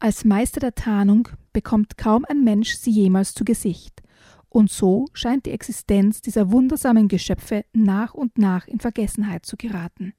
Als 0.00 0.24
Meister 0.24 0.60
der 0.60 0.76
Tarnung 0.76 1.28
bekommt 1.52 1.98
kaum 1.98 2.24
ein 2.28 2.44
Mensch 2.44 2.74
sie 2.74 2.92
jemals 2.92 3.34
zu 3.34 3.44
Gesicht, 3.44 4.02
und 4.48 4.70
so 4.70 5.06
scheint 5.12 5.46
die 5.46 5.50
Existenz 5.50 6.22
dieser 6.22 6.50
wundersamen 6.52 7.08
Geschöpfe 7.08 7.64
nach 7.72 8.14
und 8.14 8.38
nach 8.38 8.66
in 8.68 8.78
Vergessenheit 8.78 9.44
zu 9.44 9.56
geraten. 9.56 10.14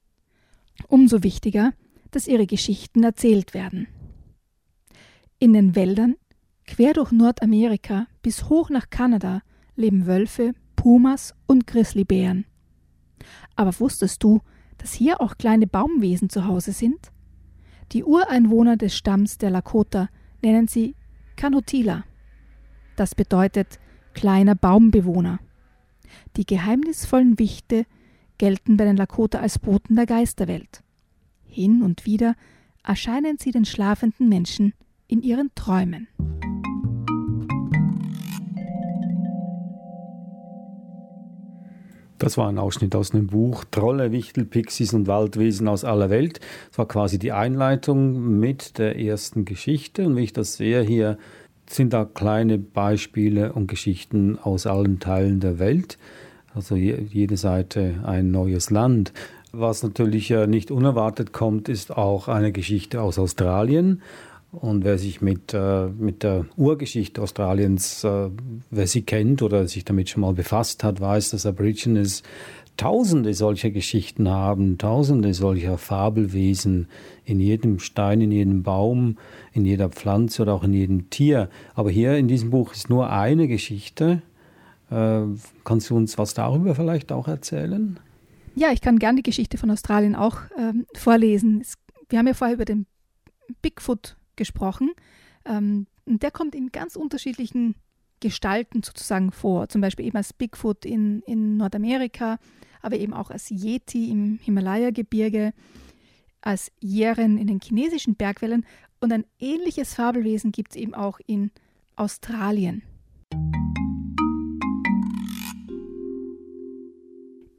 Umso 0.88 1.24
wichtiger, 1.24 1.74
dass 2.12 2.27
ihre 2.27 2.45
Geschichten 2.45 3.03
erzählt 3.03 3.53
werden. 3.53 3.88
In 5.39 5.53
den 5.53 5.75
Wäldern, 5.75 6.15
quer 6.65 6.93
durch 6.93 7.12
Nordamerika 7.12 8.07
bis 8.21 8.50
hoch 8.50 8.69
nach 8.69 8.89
Kanada, 8.89 9.41
leben 9.75 10.05
Wölfe, 10.05 10.53
Pumas 10.75 11.33
und 11.48 11.67
Grizzlybären. 11.67 12.45
Aber 13.55 13.79
wusstest 13.79 14.24
du, 14.24 14.41
dass 14.77 14.93
hier 14.93 15.21
auch 15.21 15.38
kleine 15.38 15.67
Baumwesen 15.67 16.29
zu 16.29 16.45
Hause 16.45 16.74
sind? 16.74 17.12
Die 17.91 18.03
Ureinwohner 18.03 18.77
des 18.77 18.96
Stamms 18.96 19.38
der 19.38 19.50
Lakota 19.50 20.10
nennen 20.41 20.67
sie 20.67 20.96
Kanotila. 21.36 22.03
Das 22.96 23.15
bedeutet 23.15 23.79
kleiner 24.13 24.55
Baumbewohner. 24.55 25.39
Die 26.36 26.46
geheimnisvollen 26.46 27.39
Wichte 27.39 27.86
gelten 28.38 28.77
bei 28.77 28.86
den 28.86 28.98
Lakota 28.98 29.39
als 29.39 29.60
Boten 29.60 29.96
der 29.96 30.05
Geisterwelt. 30.05 30.84
Hin 31.46 31.81
und 31.81 32.05
wieder 32.05 32.36
erscheinen 32.84 33.38
sie 33.38 33.51
den 33.51 33.65
schlafenden 33.65 34.29
Menschen 34.29 34.74
in 35.08 35.22
ihren 35.22 35.51
Träumen. 35.55 36.08
Das 42.20 42.38
war 42.38 42.50
ein 42.50 42.58
Ausschnitt 42.58 42.96
aus 42.96 43.14
einem 43.14 43.28
Buch 43.28 43.64
Trolle, 43.72 44.12
Wichtel, 44.12 44.44
Pixies 44.44 44.94
und 44.94 45.08
Waldwesen 45.08 45.70
aus 45.70 45.86
aller 45.86 46.10
Welt. 46.10 46.42
Das 46.68 46.78
war 46.78 46.88
quasi 46.88 47.18
die 47.18 47.32
Einleitung 47.32 48.40
mit 48.40 48.78
der 48.78 49.00
ersten 49.00 49.46
Geschichte. 49.46 50.06
Und 50.06 50.18
wie 50.18 50.26
ich 50.26 50.34
das 50.34 50.58
sehe, 50.58 50.82
hier 50.82 51.18
sind 51.70 51.94
da 51.94 52.04
kleine 52.04 52.58
Beispiele 52.58 53.54
und 53.54 53.68
Geschichten 53.68 54.38
aus 54.38 54.68
allen 54.68 55.00
Teilen 55.00 55.40
der 55.40 55.60
Welt. 55.60 55.98
Also 56.54 56.76
jede 56.76 57.38
Seite 57.38 58.02
ein 58.04 58.32
neues 58.32 58.70
Land. 58.70 59.14
Was 59.54 59.82
natürlich 59.82 60.30
nicht 60.30 60.72
unerwartet 60.72 61.32
kommt, 61.32 61.70
ist 61.70 61.96
auch 61.96 62.28
eine 62.28 62.52
Geschichte 62.52 63.02
aus 63.02 63.18
Australien. 63.18 64.02
Und 64.51 64.84
wer 64.84 64.98
sich 64.98 65.22
mit, 65.22 65.53
äh, 65.53 65.88
mit 65.88 66.24
der 66.24 66.46
Urgeschichte 66.58 67.22
Australiens, 67.22 68.03
äh, 68.03 68.29
wer 68.72 68.88
sie 68.88 69.03
kennt 69.03 69.44
oder 69.44 69.68
sich 69.68 69.86
damit 69.86 70.10
schon 70.10 70.22
mal 70.22 70.34
befasst 70.34 70.84
hat, 70.84 71.00
weiß, 71.00 71.32
dass 71.32 71.46
Aborigines 71.46 72.24
tausende 72.75 73.34
solcher 73.34 73.70
Geschichten 73.70 74.29
haben, 74.29 74.77
tausende 74.77 75.34
solcher 75.34 75.77
Fabelwesen 75.77 76.88
in 77.25 77.39
jedem 77.39 77.79
Stein, 77.79 78.22
in 78.22 78.32
jedem 78.32 78.63
Baum, 78.63 79.18
in 79.53 79.65
jeder 79.65 79.89
Pflanze 79.89 80.41
oder 80.41 80.53
auch 80.53 80.63
in 80.63 80.74
jedem 80.74 81.10
Tier. 81.10 81.50
Aber 81.75 81.91
hier 81.91 82.18
in 82.18 82.27
diesem 82.27 82.50
Buch 82.50 82.74
ist 82.74 82.89
nur 82.89 83.12
eine 83.12 83.48
Geschichte. 83.48 84.24
Äh, 84.89 85.22
kannst 85.63 85.89
du 85.91 85.96
uns 85.96 86.18
was 86.18 86.34
darüber 86.34 86.74
vielleicht 86.74 87.12
auch 87.12 87.27
erzählen? 87.27 88.00
Ja, 88.56 88.72
ich 88.72 88.82
kann 88.82 88.98
gerne 88.98 89.18
die 89.18 89.24
Geschichte 89.24 89.58
von 89.58 89.70
Australien 89.70 90.15
auch 90.15 90.38
ähm, 90.58 90.86
vorlesen. 90.96 91.62
Es, 91.62 91.75
wir 92.08 92.18
haben 92.18 92.27
ja 92.27 92.34
vorher 92.34 92.56
über 92.56 92.65
den 92.65 92.88
Bigfoot 93.62 94.15
gesprochen. 94.39 94.91
Ähm, 95.46 95.86
der 96.08 96.31
kommt 96.31 96.55
in 96.55 96.72
ganz 96.72 96.96
unterschiedlichen 96.96 97.75
Gestalten 98.19 98.81
sozusagen 98.81 99.31
vor. 99.31 99.69
Zum 99.69 99.81
Beispiel 99.81 100.08
eben 100.08 100.17
als 100.17 100.34
Bigfoot 100.34 100.86
in, 100.86 101.22
in 101.27 101.58
Nordamerika, 101.58 102.39
aber 102.81 102.98
eben 102.98 103.13
auch 103.13 103.29
als 103.29 103.51
Yeti 103.51 104.10
im 104.10 104.39
Himalaya-Gebirge, 104.41 105.53
als 106.41 106.72
Yeren 106.81 107.38
in 107.38 107.48
den 107.48 107.60
chinesischen 107.62 108.15
Bergwäldern. 108.15 108.65
Und 109.00 109.13
ein 109.13 109.25
ähnliches 109.39 109.93
Fabelwesen 109.93 110.51
gibt 110.51 110.72
es 110.72 110.77
eben 110.77 110.93
auch 110.93 111.19
in 111.27 111.51
Australien. 111.96 112.81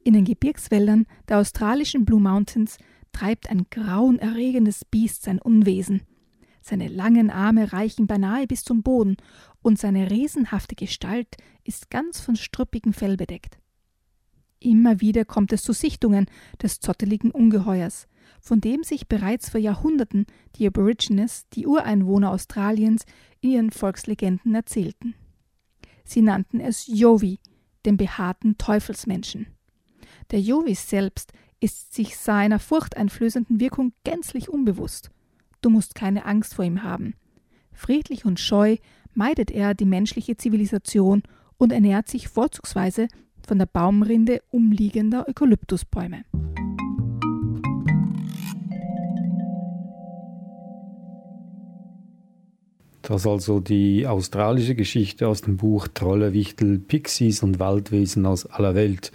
In 0.02 0.14
den 0.14 0.24
Gebirgswäldern 0.24 1.06
der 1.28 1.38
australischen 1.38 2.04
Blue 2.04 2.20
Mountains 2.20 2.78
treibt 3.12 3.50
ein 3.50 3.66
grauenerregendes 3.70 4.84
Biest 4.84 5.22
sein 5.22 5.38
Unwesen. 5.38 6.02
Seine 6.60 6.88
langen 6.88 7.30
Arme 7.30 7.72
reichen 7.72 8.06
beinahe 8.06 8.46
bis 8.46 8.64
zum 8.64 8.82
Boden, 8.82 9.16
und 9.62 9.78
seine 9.78 10.10
riesenhafte 10.10 10.74
Gestalt 10.74 11.36
ist 11.64 11.90
ganz 11.90 12.20
von 12.20 12.36
struppigem 12.36 12.92
Fell 12.92 13.16
bedeckt. 13.16 13.58
Immer 14.58 15.00
wieder 15.00 15.24
kommt 15.24 15.52
es 15.52 15.62
zu 15.62 15.72
Sichtungen 15.72 16.26
des 16.62 16.80
zotteligen 16.80 17.30
Ungeheuers, 17.30 18.08
von 18.40 18.60
dem 18.60 18.82
sich 18.82 19.08
bereits 19.08 19.50
vor 19.50 19.60
Jahrhunderten 19.60 20.26
die 20.56 20.66
Aborigines, 20.66 21.46
die 21.54 21.66
Ureinwohner 21.66 22.30
Australiens, 22.30 23.04
in 23.40 23.50
ihren 23.50 23.70
Volkslegenden 23.70 24.54
erzählten. 24.54 25.14
Sie 26.04 26.22
nannten 26.22 26.60
es 26.60 26.86
Jovi, 26.86 27.38
den 27.86 27.96
behaarten 27.96 28.58
Teufelsmenschen. 28.58 29.46
Der 30.30 30.40
Jovi 30.40 30.74
selbst 30.74 31.32
ist 31.60 31.94
sich 31.94 32.16
seiner 32.16 32.58
furchteinflößenden 32.58 33.60
Wirkung 33.60 33.92
gänzlich 34.04 34.48
unbewusst. 34.48 35.10
Du 35.60 35.68
musst 35.68 35.94
keine 35.94 36.24
Angst 36.24 36.54
vor 36.54 36.64
ihm 36.64 36.82
haben. 36.82 37.14
Friedlich 37.72 38.24
und 38.24 38.40
scheu 38.40 38.76
meidet 39.14 39.50
er 39.50 39.74
die 39.74 39.84
menschliche 39.84 40.36
Zivilisation 40.36 41.22
und 41.58 41.72
ernährt 41.72 42.08
sich 42.08 42.28
vorzugsweise 42.28 43.08
von 43.46 43.58
der 43.58 43.66
Baumrinde 43.66 44.42
umliegender 44.50 45.28
Eukalyptusbäume. 45.28 46.24
Das 53.02 53.26
also 53.26 53.60
die 53.60 54.06
australische 54.06 54.74
Geschichte 54.74 55.26
aus 55.26 55.42
dem 55.42 55.56
Buch 55.56 55.88
Trolle, 55.88 56.32
Wichtel, 56.32 56.78
Pixies 56.78 57.42
und 57.42 57.58
Waldwesen 57.58 58.24
aus 58.24 58.46
aller 58.46 58.74
Welt. 58.74 59.10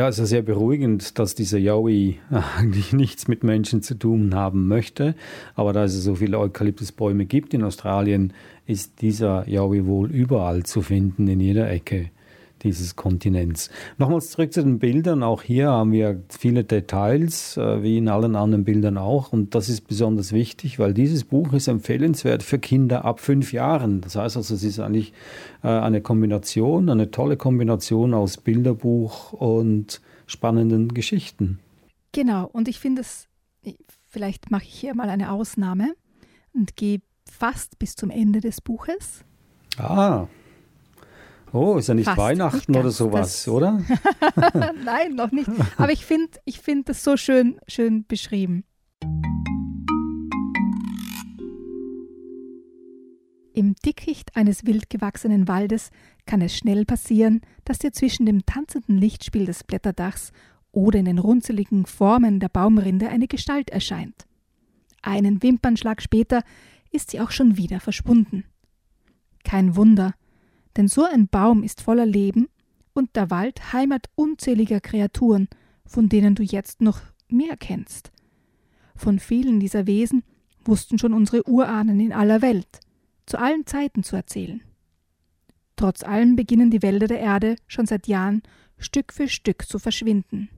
Ja, 0.00 0.08
es 0.08 0.18
ist 0.18 0.30
sehr 0.30 0.40
beruhigend, 0.40 1.18
dass 1.18 1.34
dieser 1.34 1.58
Yowie 1.58 2.20
eigentlich 2.56 2.94
nichts 2.94 3.28
mit 3.28 3.44
Menschen 3.44 3.82
zu 3.82 3.98
tun 3.98 4.34
haben 4.34 4.66
möchte. 4.66 5.14
Aber 5.54 5.74
da 5.74 5.84
es 5.84 5.92
so 5.92 6.14
viele 6.14 6.38
Eukalyptusbäume 6.38 7.26
gibt 7.26 7.52
in 7.52 7.62
Australien, 7.62 8.32
ist 8.64 9.02
dieser 9.02 9.46
Yowie 9.46 9.84
wohl 9.84 10.10
überall 10.10 10.62
zu 10.62 10.80
finden, 10.80 11.28
in 11.28 11.40
jeder 11.40 11.70
Ecke 11.70 12.08
dieses 12.62 12.96
Kontinents. 12.96 13.70
Nochmals 13.98 14.30
zurück 14.30 14.52
zu 14.52 14.62
den 14.62 14.78
Bildern. 14.78 15.22
Auch 15.22 15.42
hier 15.42 15.70
haben 15.70 15.92
wir 15.92 16.22
viele 16.28 16.64
Details, 16.64 17.56
äh, 17.56 17.82
wie 17.82 17.98
in 17.98 18.08
allen 18.08 18.36
anderen 18.36 18.64
Bildern 18.64 18.98
auch. 18.98 19.32
Und 19.32 19.54
das 19.54 19.68
ist 19.68 19.82
besonders 19.88 20.32
wichtig, 20.32 20.78
weil 20.78 20.94
dieses 20.94 21.24
Buch 21.24 21.52
ist 21.52 21.68
empfehlenswert 21.68 22.42
für 22.42 22.58
Kinder 22.58 23.04
ab 23.04 23.20
fünf 23.20 23.52
Jahren. 23.52 24.00
Das 24.00 24.16
heißt 24.16 24.36
also, 24.36 24.54
es 24.54 24.62
ist 24.62 24.78
eigentlich 24.80 25.12
äh, 25.62 25.68
eine 25.68 26.00
Kombination, 26.00 26.88
eine 26.88 27.10
tolle 27.10 27.36
Kombination 27.36 28.14
aus 28.14 28.36
Bilderbuch 28.36 29.32
und 29.32 30.00
spannenden 30.26 30.94
Geschichten. 30.94 31.58
Genau. 32.12 32.48
Und 32.52 32.68
ich 32.68 32.78
finde 32.78 33.02
es, 33.02 33.28
vielleicht 34.08 34.50
mache 34.50 34.64
ich 34.64 34.74
hier 34.74 34.94
mal 34.94 35.08
eine 35.08 35.32
Ausnahme 35.32 35.94
und 36.52 36.76
gehe 36.76 37.00
fast 37.30 37.78
bis 37.78 37.94
zum 37.94 38.10
Ende 38.10 38.40
des 38.40 38.60
Buches. 38.60 39.24
Ah, 39.78 40.26
Oh, 41.52 41.78
ist 41.78 41.88
ja 41.88 41.94
nicht 41.94 42.04
Fast, 42.04 42.18
Weihnachten 42.18 42.72
nicht 42.72 42.80
oder 42.80 42.90
sowas, 42.90 43.48
oder? 43.48 43.82
Nein, 44.84 45.14
noch 45.16 45.32
nicht. 45.32 45.50
Aber 45.76 45.90
ich 45.90 46.04
finde 46.04 46.30
ich 46.44 46.60
find 46.60 46.88
das 46.88 47.02
so 47.02 47.16
schön, 47.16 47.60
schön 47.66 48.04
beschrieben. 48.06 48.64
Im 53.52 53.74
Dickicht 53.84 54.36
eines 54.36 54.64
wild 54.64 54.90
gewachsenen 54.90 55.48
Waldes 55.48 55.90
kann 56.24 56.40
es 56.40 56.56
schnell 56.56 56.84
passieren, 56.84 57.40
dass 57.64 57.78
dir 57.78 57.92
zwischen 57.92 58.26
dem 58.26 58.46
tanzenden 58.46 58.96
Lichtspiel 58.96 59.44
des 59.44 59.64
Blätterdachs 59.64 60.30
oder 60.70 61.00
in 61.00 61.04
den 61.06 61.18
runzeligen 61.18 61.84
Formen 61.84 62.38
der 62.38 62.48
Baumrinde 62.48 63.08
eine 63.08 63.26
Gestalt 63.26 63.70
erscheint. 63.70 64.24
Einen 65.02 65.42
Wimpernschlag 65.42 66.00
später 66.00 66.42
ist 66.92 67.10
sie 67.10 67.20
auch 67.20 67.32
schon 67.32 67.56
wieder 67.56 67.80
verschwunden. 67.80 68.44
Kein 69.42 69.74
Wunder, 69.74 70.14
denn 70.76 70.88
so 70.88 71.04
ein 71.04 71.28
Baum 71.28 71.62
ist 71.62 71.82
voller 71.82 72.06
Leben 72.06 72.48
und 72.92 73.16
der 73.16 73.30
Wald 73.30 73.72
Heimat 73.72 74.08
unzähliger 74.14 74.80
Kreaturen, 74.80 75.48
von 75.86 76.08
denen 76.08 76.34
du 76.34 76.42
jetzt 76.42 76.80
noch 76.80 77.00
mehr 77.28 77.56
kennst. 77.56 78.12
Von 78.96 79.18
vielen 79.18 79.60
dieser 79.60 79.86
Wesen 79.86 80.22
wussten 80.64 80.98
schon 80.98 81.14
unsere 81.14 81.48
Urahnen 81.48 82.00
in 82.00 82.12
aller 82.12 82.42
Welt, 82.42 82.80
zu 83.26 83.38
allen 83.38 83.66
Zeiten 83.66 84.02
zu 84.02 84.16
erzählen. 84.16 84.62
Trotz 85.76 86.02
allem 86.02 86.36
beginnen 86.36 86.70
die 86.70 86.82
Wälder 86.82 87.06
der 87.06 87.20
Erde 87.20 87.56
schon 87.66 87.86
seit 87.86 88.06
Jahren 88.06 88.42
Stück 88.76 89.12
für 89.12 89.28
Stück 89.28 89.66
zu 89.66 89.78
verschwinden. 89.78 90.50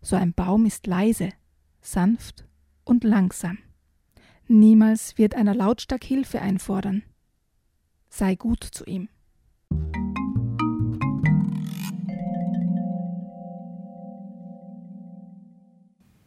So 0.00 0.14
ein 0.16 0.32
Baum 0.32 0.66
ist 0.66 0.86
leise, 0.86 1.30
sanft 1.80 2.46
und 2.84 3.02
langsam. 3.02 3.58
Niemals 4.46 5.18
wird 5.18 5.34
einer 5.34 5.54
lautstark 5.54 6.04
Hilfe 6.04 6.40
einfordern 6.40 7.02
sei 8.08 8.34
gut 8.34 8.64
zu 8.64 8.84
ihm. 8.84 9.08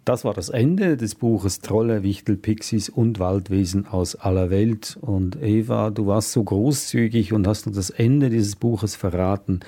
Das 0.03 0.25
war 0.25 0.33
das 0.33 0.49
Ende 0.49 0.97
des 0.97 1.13
Buches 1.13 1.61
Trolle, 1.61 2.01
Wichtel, 2.01 2.35
Pixies 2.35 2.89
und 2.89 3.19
Waldwesen 3.19 3.87
aus 3.87 4.15
aller 4.15 4.49
Welt. 4.49 4.97
Und 4.99 5.41
Eva, 5.41 5.91
du 5.91 6.07
warst 6.07 6.31
so 6.31 6.43
großzügig 6.43 7.33
und 7.33 7.47
hast 7.47 7.67
uns 7.67 7.75
das 7.75 7.91
Ende 7.91 8.31
dieses 8.31 8.55
Buches 8.55 8.95
verraten. 8.95 9.59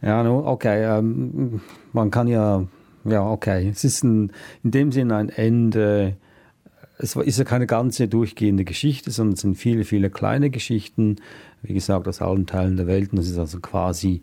Ja, 0.00 0.24
okay, 0.30 0.98
ähm, 0.98 1.60
man 1.92 2.12
kann 2.12 2.28
ja, 2.28 2.66
ja, 3.04 3.28
okay, 3.28 3.68
es 3.68 3.82
ist 3.82 4.04
ein, 4.04 4.32
in 4.62 4.70
dem 4.70 4.92
Sinne 4.92 5.16
ein 5.16 5.28
Ende 5.28 6.16
es 7.02 7.16
ist 7.16 7.38
ja 7.38 7.44
keine 7.44 7.66
ganze 7.66 8.08
durchgehende 8.08 8.64
Geschichte, 8.64 9.10
sondern 9.10 9.34
es 9.34 9.40
sind 9.40 9.56
viele, 9.56 9.84
viele 9.84 10.10
kleine 10.10 10.50
Geschichten, 10.50 11.16
wie 11.62 11.74
gesagt, 11.74 12.06
aus 12.08 12.20
allen 12.20 12.46
Teilen 12.46 12.76
der 12.76 12.86
Welt. 12.86 13.10
Und 13.10 13.18
das 13.18 13.28
ist 13.28 13.38
also 13.38 13.60
quasi 13.60 14.20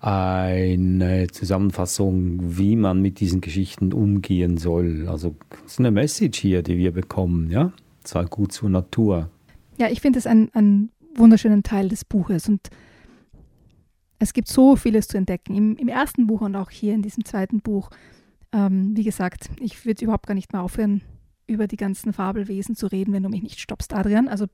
eine 0.00 1.26
Zusammenfassung, 1.28 2.56
wie 2.56 2.76
man 2.76 3.02
mit 3.02 3.20
diesen 3.20 3.40
Geschichten 3.40 3.92
umgehen 3.92 4.56
soll. 4.56 5.06
Also 5.08 5.36
es 5.66 5.72
ist 5.72 5.78
eine 5.78 5.90
Message 5.90 6.38
hier, 6.38 6.62
die 6.62 6.78
wir 6.78 6.92
bekommen, 6.92 7.50
ja. 7.50 7.72
Sei 8.04 8.24
gut 8.24 8.52
zur 8.52 8.70
Natur. 8.70 9.28
Ja, 9.78 9.88
ich 9.90 10.00
finde 10.00 10.18
es 10.18 10.26
einen, 10.26 10.50
einen 10.54 10.90
wunderschönen 11.14 11.62
Teil 11.62 11.88
des 11.88 12.04
Buches 12.04 12.48
und 12.48 12.70
es 14.18 14.32
gibt 14.32 14.48
so 14.48 14.76
vieles 14.76 15.08
zu 15.08 15.18
entdecken. 15.18 15.54
Im, 15.54 15.76
im 15.76 15.88
ersten 15.88 16.26
Buch 16.26 16.40
und 16.40 16.56
auch 16.56 16.70
hier 16.70 16.94
in 16.94 17.02
diesem 17.02 17.24
zweiten 17.24 17.60
Buch. 17.60 17.90
Ähm, 18.52 18.96
wie 18.96 19.04
gesagt, 19.04 19.50
ich 19.60 19.84
würde 19.84 20.04
überhaupt 20.04 20.26
gar 20.26 20.34
nicht 20.34 20.52
mehr 20.52 20.62
aufhören, 20.62 21.02
über 21.50 21.66
die 21.66 21.76
ganzen 21.76 22.12
Fabelwesen 22.12 22.76
zu 22.76 22.86
reden, 22.86 23.12
wenn 23.12 23.22
du 23.22 23.28
mich 23.28 23.42
nicht 23.42 23.60
stoppst, 23.60 23.92
Adrian. 23.92 24.28
Also 24.28 24.46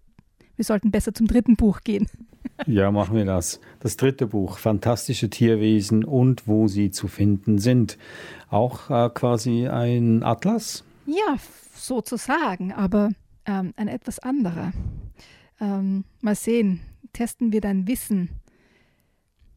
wir 0.57 0.65
sollten 0.65 0.91
besser 0.91 1.13
zum 1.15 1.27
dritten 1.27 1.57
Buch 1.57 1.81
gehen. 1.85 2.09
ja, 2.67 2.91
machen 2.91 3.17
wir 3.17 3.25
das. 3.25 3.61
Das 3.81 3.97
dritte 3.97 4.27
Buch, 4.27 4.59
Fantastische 4.59 5.29
Tierwesen 5.31 6.05
und 6.05 6.49
wo 6.49 6.67
sie 6.67 6.91
zu 6.91 7.09
finden 7.09 7.59
sind. 7.59 7.99
Auch 8.49 8.91
äh, 8.91 9.11
quasi 9.11 9.69
ein 9.69 10.23
Atlas? 10.23 10.83
Ja, 11.07 11.37
sozusagen, 11.75 12.73
aber 12.73 13.11
ähm, 13.45 13.75
ein 13.77 13.89
etwas 13.89 14.19
anderer. 14.19 14.73
Ähm, 15.61 16.05
mal 16.21 16.35
sehen, 16.35 16.81
testen 17.13 17.53
wir 17.53 17.61
dein 17.61 17.87
Wissen. 17.87 18.31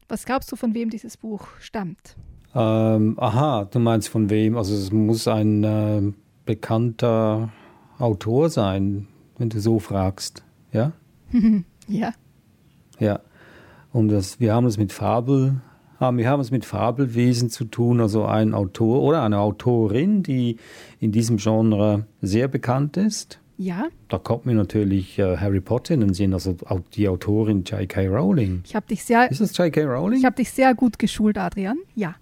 Was 0.08 0.24
glaubst 0.24 0.50
du, 0.52 0.56
von 0.56 0.74
wem 0.74 0.90
dieses 0.90 1.16
Buch 1.16 1.46
stammt? 1.60 2.16
Ähm, 2.54 3.16
aha, 3.18 3.64
du 3.64 3.78
meinst 3.78 4.08
von 4.08 4.28
wem? 4.28 4.56
Also 4.56 4.74
es 4.74 4.90
muss 4.90 5.28
ein 5.28 5.64
äh, 5.64 6.12
bekannter 6.44 7.50
Autor 7.98 8.50
sein, 8.50 9.08
wenn 9.38 9.48
du 9.48 9.60
so 9.60 9.78
fragst. 9.78 10.44
Ja? 10.72 10.92
ja. 11.88 12.12
Ja. 12.98 13.20
Und 13.92 14.08
das, 14.08 14.40
wir 14.40 14.54
haben 14.54 14.66
es 14.66 14.78
mit 14.78 14.92
Fabel, 14.92 15.60
haben, 15.98 16.18
wir 16.18 16.28
haben 16.28 16.40
es 16.40 16.50
mit 16.50 16.64
Fabelwesen 16.64 17.50
zu 17.50 17.64
tun, 17.64 18.00
also 18.00 18.24
ein 18.24 18.54
Autor 18.54 19.02
oder 19.02 19.22
eine 19.22 19.38
Autorin, 19.38 20.22
die 20.22 20.56
in 20.98 21.12
diesem 21.12 21.36
Genre 21.36 22.06
sehr 22.22 22.48
bekannt 22.48 22.96
ist. 22.96 23.40
Ja. 23.58 23.88
Da 24.08 24.18
kommt 24.18 24.46
mir 24.46 24.54
natürlich 24.54 25.18
äh, 25.18 25.36
Harry 25.36 25.60
Potter 25.60 25.92
in 25.92 26.00
den 26.00 26.14
Sinn, 26.14 26.32
also 26.32 26.56
auch 26.64 26.80
die 26.94 27.08
Autorin 27.08 27.64
J.K. 27.64 28.06
Rowling. 28.06 28.62
Ich 28.64 28.74
habe 28.74 28.86
dich 28.86 29.04
sehr. 29.04 29.30
Ist 29.30 29.42
das 29.42 29.54
J.K. 29.56 29.84
Rowling? 29.84 30.18
Ich 30.18 30.24
habe 30.24 30.36
dich 30.36 30.50
sehr 30.50 30.74
gut 30.74 30.98
geschult, 30.98 31.36
Adrian. 31.36 31.76
Ja. 31.94 32.14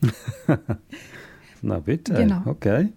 Na 1.66 1.80
bitte. 1.80 2.14
Genau. 2.14 2.42
Okay. 2.44 2.92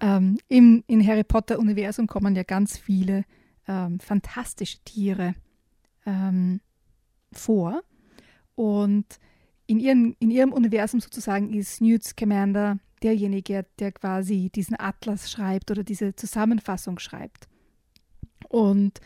Ähm, 0.00 0.38
Im 0.48 0.84
in 0.86 1.06
Harry 1.06 1.24
Potter-Universum 1.24 2.06
kommen 2.06 2.36
ja 2.36 2.44
ganz 2.44 2.78
viele 2.78 3.24
ähm, 3.66 3.98
fantastische 3.98 4.78
Tiere 4.84 5.34
ähm, 6.04 6.60
vor. 7.32 7.82
Und 8.54 9.06
in, 9.66 9.80
ihren, 9.80 10.14
in 10.20 10.30
ihrem 10.30 10.52
Universum 10.52 11.00
sozusagen 11.00 11.52
ist 11.52 11.80
Newt 11.80 12.04
Scamander 12.04 12.78
derjenige, 13.02 13.66
der 13.78 13.92
quasi 13.92 14.50
diesen 14.54 14.78
Atlas 14.78 15.30
schreibt 15.30 15.70
oder 15.70 15.82
diese 15.82 16.14
Zusammenfassung 16.14 16.98
schreibt. 16.98 17.48
Und 18.48 19.00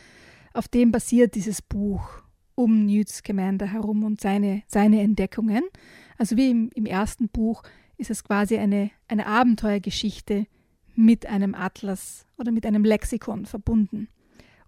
auf 0.53 0.69
dem 0.69 0.93
basiert 0.93 1.35
dieses 1.35 1.63
Buch 1.63 2.23
um 2.55 2.85
Newt 2.85 3.09
Scamander 3.09 3.67
herum 3.67 4.05
und 4.05 4.21
seine, 4.21 4.63
seine 4.67 5.01
Entdeckungen. 5.01 5.63
Also 6.19 6.37
wie 6.37 6.51
im, 6.51 6.71
im 6.75 6.85
ersten 6.85 7.29
Buch 7.29 7.63
ist 8.01 8.11
es 8.11 8.25
quasi 8.25 8.57
eine, 8.57 8.91
eine 9.09 9.27
Abenteuergeschichte 9.27 10.47
mit 10.97 11.27
einem 11.27 11.55
Atlas 11.55 12.27
oder 12.39 12.51
mit 12.51 12.67
einem 12.67 12.85
Lexikon 12.85 13.47
verbunden. 13.47 14.09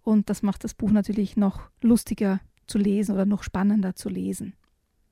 Und 0.02 0.30
das 0.30 0.42
macht 0.42 0.64
das 0.64 0.74
Buch 0.74 0.90
natürlich 0.90 1.36
noch 1.36 1.70
lustiger 1.80 2.40
zu 2.66 2.78
lesen 2.78 3.14
oder 3.14 3.24
noch 3.24 3.42
spannender 3.42 3.94
zu 3.94 4.08
lesen. 4.08 4.54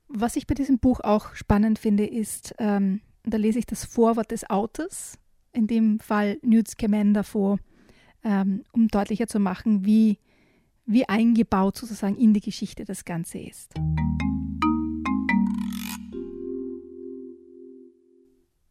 Was 0.07 0.35
ich 0.35 0.45
bei 0.45 0.53
diesem 0.53 0.79
Buch 0.79 0.99
auch 0.99 1.35
spannend 1.35 1.79
finde, 1.79 2.05
ist, 2.05 2.53
ähm, 2.59 3.01
da 3.23 3.37
lese 3.37 3.59
ich 3.59 3.65
das 3.65 3.85
Vorwort 3.85 4.31
des 4.31 4.49
Autors, 4.49 5.17
in 5.53 5.67
dem 5.67 5.99
Fall 5.99 6.37
Newt 6.41 6.67
Scamander 6.67 7.23
vor, 7.23 7.59
ähm, 8.23 8.63
um 8.71 8.87
deutlicher 8.87 9.27
zu 9.27 9.39
machen, 9.39 9.85
wie, 9.85 10.19
wie 10.85 11.07
eingebaut 11.07 11.77
sozusagen 11.77 12.17
in 12.17 12.33
die 12.33 12.41
Geschichte 12.41 12.85
das 12.85 13.05
Ganze 13.05 13.39
ist. 13.39 13.73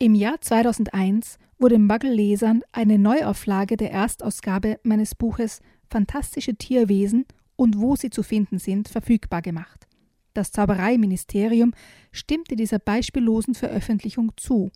Im 0.03 0.15
Jahr 0.15 0.41
2001 0.41 1.39
wurde 1.59 1.79
Muggle-Lesern 1.79 2.63
eine 2.73 2.99
Neuauflage 2.99 3.77
der 3.77 3.91
Erstausgabe 3.91 4.81
meines 4.83 5.15
Buches 5.15 5.61
Fantastische 5.91 6.55
Tierwesen 6.55 7.27
und 7.55 7.79
wo 7.79 7.97
sie 7.97 8.09
zu 8.09 8.23
finden 8.23 8.59
sind 8.59 8.89
verfügbar 8.89 9.43
gemacht. 9.43 9.87
Das 10.33 10.53
Zaubereiministerium 10.53 11.75
stimmte 12.13 12.57
dieser 12.57 12.79
beispiellosen 12.79 13.55
Veröffentlichung 13.55 14.33
zu, 14.39 14.71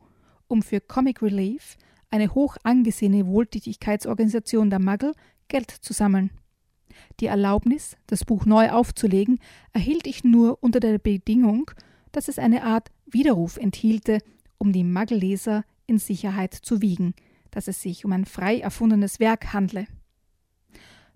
um 0.46 0.60
für 0.60 0.82
Comic 0.82 1.22
Relief, 1.22 1.78
eine 2.10 2.34
hoch 2.34 2.58
angesehene 2.62 3.26
Wohltätigkeitsorganisation 3.26 4.68
der 4.68 4.78
Muggle, 4.78 5.12
Geld 5.48 5.70
zu 5.70 5.94
sammeln. 5.94 6.32
Die 7.20 7.26
Erlaubnis, 7.28 7.96
das 8.08 8.26
Buch 8.26 8.44
neu 8.44 8.68
aufzulegen, 8.68 9.38
erhielt 9.72 10.06
ich 10.06 10.22
nur 10.22 10.62
unter 10.62 10.80
der 10.80 10.98
Bedingung, 10.98 11.70
dass 12.12 12.28
es 12.28 12.38
eine 12.38 12.62
Art 12.62 12.90
Widerruf 13.06 13.56
enthielte, 13.56 14.18
um 14.64 14.72
die 14.72 14.82
Muggelleser 14.82 15.64
in 15.86 15.98
Sicherheit 15.98 16.54
zu 16.54 16.80
wiegen, 16.80 17.14
dass 17.50 17.68
es 17.68 17.82
sich 17.82 18.04
um 18.04 18.12
ein 18.12 18.24
frei 18.24 18.58
erfundenes 18.58 19.20
Werk 19.20 19.52
handle. 19.52 19.86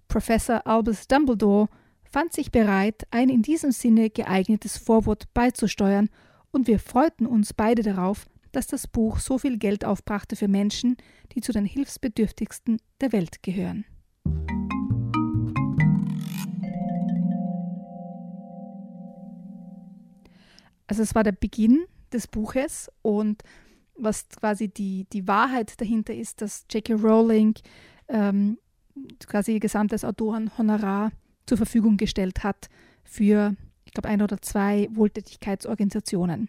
Professor 0.06 0.66
Albus 0.66 1.08
Dumbledore 1.08 1.68
fand 2.04 2.32
sich 2.32 2.52
bereit, 2.52 3.06
ein 3.10 3.30
in 3.30 3.42
diesem 3.42 3.72
Sinne 3.72 4.10
geeignetes 4.10 4.76
Vorwort 4.76 5.32
beizusteuern, 5.34 6.10
und 6.50 6.66
wir 6.66 6.78
freuten 6.78 7.26
uns 7.26 7.52
beide 7.52 7.82
darauf, 7.82 8.26
dass 8.52 8.66
das 8.66 8.86
Buch 8.86 9.18
so 9.18 9.36
viel 9.36 9.58
Geld 9.58 9.84
aufbrachte 9.84 10.34
für 10.34 10.48
Menschen, 10.48 10.96
die 11.32 11.42
zu 11.42 11.52
den 11.52 11.66
hilfsbedürftigsten 11.66 12.80
der 13.00 13.12
Welt 13.12 13.42
gehören. 13.42 13.84
Also 20.86 21.02
es 21.02 21.14
war 21.14 21.22
der 21.22 21.32
Beginn 21.32 21.84
des 22.12 22.26
Buches 22.26 22.90
und 23.02 23.42
was 23.96 24.28
quasi 24.28 24.68
die, 24.68 25.06
die 25.12 25.26
Wahrheit 25.26 25.80
dahinter 25.80 26.14
ist, 26.14 26.40
dass 26.40 26.66
J.K. 26.70 26.94
Rowling 26.94 27.54
ähm, 28.08 28.58
quasi 29.26 29.54
ihr 29.54 29.60
gesamtes 29.60 30.04
Autorenhonorar 30.04 31.10
zur 31.46 31.56
Verfügung 31.56 31.96
gestellt 31.96 32.44
hat 32.44 32.68
für, 33.04 33.56
ich 33.84 33.92
glaube, 33.92 34.08
ein 34.08 34.22
oder 34.22 34.40
zwei 34.40 34.88
Wohltätigkeitsorganisationen. 34.92 36.48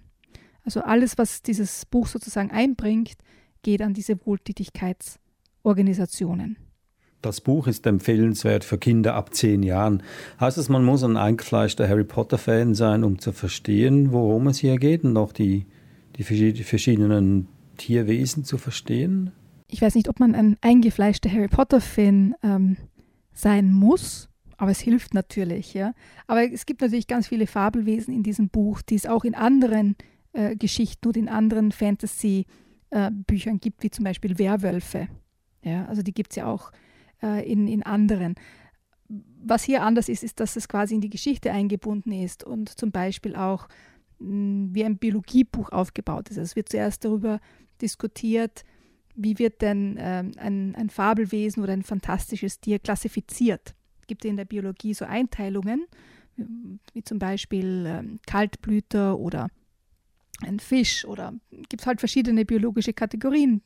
Also 0.64 0.82
alles, 0.82 1.18
was 1.18 1.42
dieses 1.42 1.86
Buch 1.86 2.08
sozusagen 2.08 2.52
einbringt, 2.52 3.18
geht 3.64 3.82
an 3.82 3.94
diese 3.94 4.26
Wohltätigkeitsorganisationen. 4.26 6.58
Das 7.22 7.42
Buch 7.42 7.68
ist 7.68 7.86
empfehlenswert 7.86 8.64
für 8.64 8.78
Kinder 8.78 9.16
ab 9.16 9.34
zehn 9.34 9.62
Jahren. 9.62 10.04
Heißt 10.40 10.58
es, 10.58 10.70
man 10.70 10.86
muss 10.86 11.04
ein 11.04 11.18
eingefleischter 11.18 11.88
Harry 11.90 12.06
Potter-Fan 12.06 12.76
sein, 12.76 13.04
um 13.04 13.20
zu 13.20 13.34
verstehen, 13.34 14.14
worum 14.14 14.48
es 14.48 14.60
hier 14.60 14.78
geht 14.78 15.04
und 15.04 15.18
auch 15.18 15.34
die, 15.34 15.66
die 16.16 16.24
verschiedenen 16.24 17.50
Tierwesen 17.76 18.46
zu 18.46 18.58
verstehen? 18.58 19.32
Ich 19.68 19.82
weiß 19.82 19.96
nicht, 19.96 20.08
ob 20.08 20.20
man 20.20 20.34
ein 20.34 20.58
eingefleischter 20.62 21.30
Harry 21.30 21.50
Potter-Fan 21.50 22.36
ähm, 22.42 22.78
sein 23.34 23.74
muss, 23.74 24.30
aber 24.58 24.72
es 24.72 24.80
hilft 24.80 25.14
natürlich. 25.14 25.74
Ja? 25.74 25.94
Aber 26.26 26.50
es 26.50 26.66
gibt 26.66 26.82
natürlich 26.82 27.08
ganz 27.08 27.28
viele 27.28 27.48
Fabelwesen 27.48 28.14
in 28.14 28.24
diesem 28.24 28.50
Buch, 28.50 28.82
die 28.82 28.96
es 28.96 29.06
auch 29.06 29.26
in 29.26 29.36
anderen 29.36 29.96
äh, 30.32 30.56
Geschichten 30.56 31.08
und 31.08 31.18
in 31.18 31.28
anderen 31.28 31.72
Fantasy-Büchern 31.72 33.56
äh, 33.56 33.60
gibt, 33.60 33.84
wie 33.84 33.90
zum 33.90 34.06
Beispiel 34.06 34.40
Werwölfe. 34.40 35.10
Ja? 35.64 35.86
Also 35.86 36.02
die 36.02 36.14
gibt 36.14 36.32
es 36.32 36.38
ja 36.38 36.48
auch 36.48 36.72
äh, 37.22 37.50
in, 37.50 37.68
in 37.68 37.84
anderen. 37.84 38.36
Was 39.08 39.64
hier 39.64 39.84
anders 39.84 40.10
ist, 40.10 40.24
ist, 40.24 40.40
dass 40.40 40.56
es 40.56 40.68
quasi 40.68 40.96
in 40.96 41.02
die 41.02 41.10
Geschichte 41.10 41.52
eingebunden 41.52 42.12
ist 42.12 42.44
und 42.44 42.70
zum 42.70 42.92
Beispiel 42.92 43.36
auch 43.36 43.68
mh, 44.20 44.28
hm, 44.28 44.70
wie 44.74 44.86
ein 44.86 44.98
Biologiebuch 44.98 45.72
aufgebaut 45.72 46.30
ist. 46.30 46.38
Also 46.38 46.50
es 46.50 46.56
wird 46.56 46.70
zuerst 46.70 47.06
darüber 47.06 47.40
diskutiert, 47.82 48.64
wie 49.16 49.40
wird 49.40 49.62
denn 49.62 49.98
ähm, 50.00 50.32
ein, 50.38 50.76
ein 50.76 50.90
Fabelwesen 50.90 51.64
oder 51.64 51.74
ein 51.74 51.84
fantastisches 51.84 52.60
Tier 52.60 52.80
klassifiziert. 52.80 53.76
Es 54.02 54.08
gibt 54.08 54.26
in 54.26 54.38
der 54.38 54.46
Biologie 54.46 54.94
so 54.94 55.06
Einteilungen, 55.06 55.86
wie 56.94 57.04
zum 57.04 57.20
Beispiel 57.20 57.86
ähm, 57.86 58.20
Kaltblüter 58.26 59.18
oder 59.20 59.50
ein 60.42 60.60
Fisch 60.60 61.06
oder 61.06 61.34
gibt 61.52 61.82
es 61.82 61.88
halt 61.88 62.00
verschiedene 62.00 62.46
biologische 62.46 62.94
Kategorien, 62.94 63.62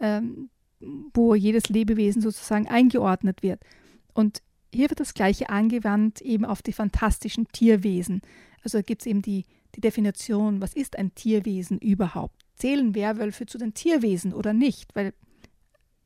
ähm, 0.00 0.50
wo 0.80 1.34
jedes 1.34 1.68
Lebewesen 1.68 2.22
sozusagen 2.22 2.68
eingeordnet 2.68 3.42
wird. 3.42 3.60
Und 4.14 4.42
hier 4.72 4.90
wird 4.90 5.00
das 5.00 5.14
Gleiche 5.14 5.48
angewandt 5.48 6.20
eben 6.20 6.44
auf 6.44 6.62
die 6.62 6.72
fantastischen 6.72 7.48
Tierwesen. 7.48 8.20
Also 8.62 8.82
gibt 8.82 9.02
es 9.02 9.06
eben 9.06 9.22
die, 9.22 9.44
die 9.74 9.80
Definition, 9.80 10.60
was 10.60 10.74
ist 10.74 10.96
ein 10.96 11.14
Tierwesen 11.14 11.78
überhaupt? 11.78 12.34
Zählen 12.56 12.94
Werwölfe 12.94 13.46
zu 13.46 13.58
den 13.58 13.74
Tierwesen 13.74 14.32
oder 14.32 14.52
nicht? 14.52 14.94
Weil 14.94 15.14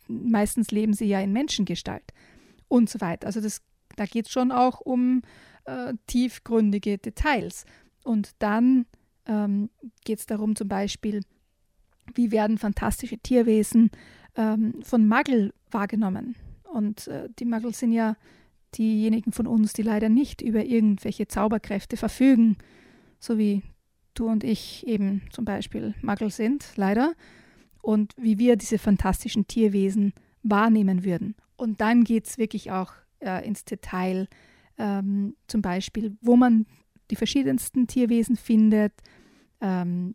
meistens 0.09 0.71
leben 0.71 0.93
sie 0.93 1.07
ja 1.07 1.21
in 1.21 1.33
Menschengestalt 1.33 2.13
und 2.69 2.89
so 2.89 3.01
weiter. 3.01 3.27
Also 3.27 3.41
das, 3.41 3.63
da 3.97 4.07
geht 4.07 4.27
es 4.27 4.33
schon 4.33 4.53
auch 4.53 4.81
um 4.81 5.23
äh, 5.65 5.95
tiefgründige 6.07 6.99
Details. 6.99 7.65
Und 8.05 8.31
dann 8.39 8.87
ähm, 9.27 9.71
geht 10.05 10.19
es 10.19 10.27
darum 10.27 10.57
zum 10.57 10.69
Beispiel, 10.69 11.23
wie 12.15 12.31
werden 12.31 12.59
fantastische 12.59 13.19
Tierwesen 13.19 13.91
ähm, 14.37 14.75
von 14.83 15.07
Muggel 15.07 15.53
wahrgenommen. 15.71 16.37
Und 16.65 17.09
äh, 17.09 17.29
die 17.39 17.45
Muggel 17.45 17.75
sind 17.75 17.93
ja 17.93 18.17
diejenigen 18.77 19.33
von 19.33 19.47
uns, 19.47 19.73
die 19.73 19.83
leider 19.83 20.09
nicht 20.09 20.41
über 20.41 20.65
irgendwelche 20.65 21.29
Zauberkräfte 21.29 21.97
verfügen, 21.97 22.57
so 23.19 23.39
wie 23.39 23.63
du 24.15 24.29
und 24.29 24.45
ich 24.45 24.87
eben 24.87 25.23
zum 25.31 25.45
Beispiel 25.45 25.95
Muggel 26.03 26.31
sind, 26.31 26.73
leider. 26.77 27.15
Und 27.83 28.15
wie 28.17 28.39
wir 28.39 28.57
diese 28.57 28.79
fantastischen 28.79 29.47
Tierwesen 29.47 30.13
wahrnehmen 30.43 31.05
würden. 31.05 31.35
Und 31.57 31.81
dann 31.81 32.05
geht 32.05 32.27
es 32.27 32.39
wirklich 32.39 32.71
auch 32.71 32.93
äh, 33.21 33.47
ins 33.47 33.65
Detail, 33.65 34.29
ähm, 34.79 35.37
zum 35.47 35.63
Beispiel, 35.63 36.17
wo 36.21 36.37
man 36.37 36.67
die 37.11 37.17
verschiedensten 37.17 37.87
Tierwesen 37.87 38.37
findet, 38.37 38.93
ähm, 39.61 40.15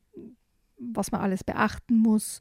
was 0.79 1.11
man 1.11 1.21
alles 1.21 1.43
beachten 1.43 1.97
muss 1.97 2.39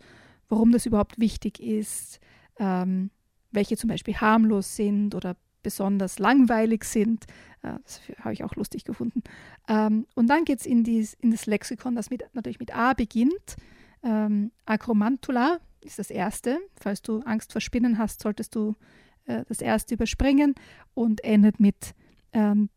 warum 0.48 0.72
das 0.72 0.86
überhaupt 0.86 1.18
wichtig 1.18 1.60
ist, 1.60 2.20
ähm, 2.58 3.10
welche 3.50 3.76
zum 3.76 3.88
Beispiel 3.88 4.16
harmlos 4.16 4.76
sind 4.76 5.14
oder 5.14 5.36
besonders 5.62 6.18
langweilig 6.18 6.84
sind. 6.84 7.24
Äh, 7.62 7.74
das 7.82 8.00
habe 8.20 8.32
ich 8.32 8.44
auch 8.44 8.54
lustig 8.54 8.84
gefunden. 8.84 9.22
Ähm, 9.68 10.06
und 10.14 10.28
dann 10.28 10.44
geht 10.44 10.60
es 10.60 10.66
in, 10.66 10.84
in 10.84 11.30
das 11.30 11.46
Lexikon, 11.46 11.96
das 11.96 12.10
mit, 12.10 12.24
natürlich 12.34 12.60
mit 12.60 12.74
A 12.74 12.92
beginnt. 12.92 13.56
Ähm, 14.02 14.52
Acromantula 14.64 15.58
ist 15.80 15.98
das 15.98 16.10
erste. 16.10 16.58
Falls 16.80 17.02
du 17.02 17.20
Angst 17.20 17.52
vor 17.52 17.60
Spinnen 17.60 17.98
hast, 17.98 18.22
solltest 18.22 18.54
du 18.54 18.76
äh, 19.24 19.44
das 19.48 19.60
erste 19.60 19.94
überspringen 19.94 20.54
und 20.94 21.24
endet 21.24 21.58
mit 21.58 21.94
ähm, 22.32 22.68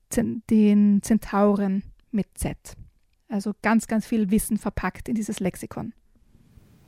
den 0.49 1.01
Zentauren 1.03 1.83
mit 2.11 2.27
Z. 2.35 2.57
Also 3.27 3.53
ganz, 3.61 3.85
ganz 3.85 4.07
viel 4.07 4.31
Wissen 4.31 4.57
verpackt 4.57 5.07
in 5.07 5.15
dieses 5.15 5.39
Lexikon. 5.39 5.93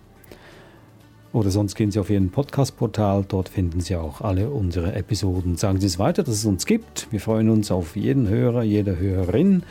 Oder 1.31 1.51
sonst 1.51 1.75
gehen 1.75 1.91
Sie 1.91 1.99
auf 1.99 2.09
Ihren 2.09 2.31
Podcast-Portal, 2.31 3.23
dort 3.27 3.49
finden 3.49 3.81
Sie 3.81 3.95
auch 3.95 4.21
alle 4.21 4.49
unsere 4.49 4.93
Episoden. 4.95 5.57
Sagen 5.57 5.79
Sie 5.79 5.85
es 5.85 5.99
weiter, 5.99 6.23
dass 6.23 6.35
es 6.35 6.45
uns 6.45 6.65
gibt. 6.65 7.07
Wir 7.11 7.19
freuen 7.19 7.49
uns 7.49 7.69
auf 7.69 7.95
jeden 7.95 8.27
Hörer, 8.27 8.63
jede 8.63 8.97
Hörerin. 8.97 9.63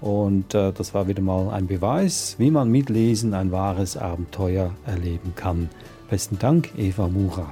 Und 0.00 0.54
äh, 0.54 0.72
das 0.72 0.92
war 0.92 1.06
wieder 1.06 1.22
mal 1.22 1.50
ein 1.50 1.68
Beweis, 1.68 2.34
wie 2.38 2.50
man 2.50 2.68
mit 2.68 2.90
Lesen 2.90 3.32
ein 3.32 3.52
wahres 3.52 3.96
Abenteuer 3.96 4.74
erleben 4.86 5.34
kann. 5.36 5.70
Besten 6.10 6.38
Dank, 6.38 6.70
Eva 6.76 7.08
Mura. 7.08 7.46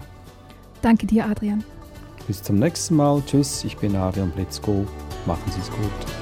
Danke 0.82 1.06
dir, 1.06 1.26
Adrian. 1.26 1.62
Bis 2.26 2.42
zum 2.42 2.56
nächsten 2.58 2.96
Mal. 2.96 3.22
Tschüss, 3.24 3.64
ich 3.64 3.76
bin 3.76 3.94
Adrian 3.94 4.30
Blitzko. 4.30 4.84
Machen 5.24 5.50
Sie 5.50 5.60
es 5.60 5.70
gut. 5.70 6.21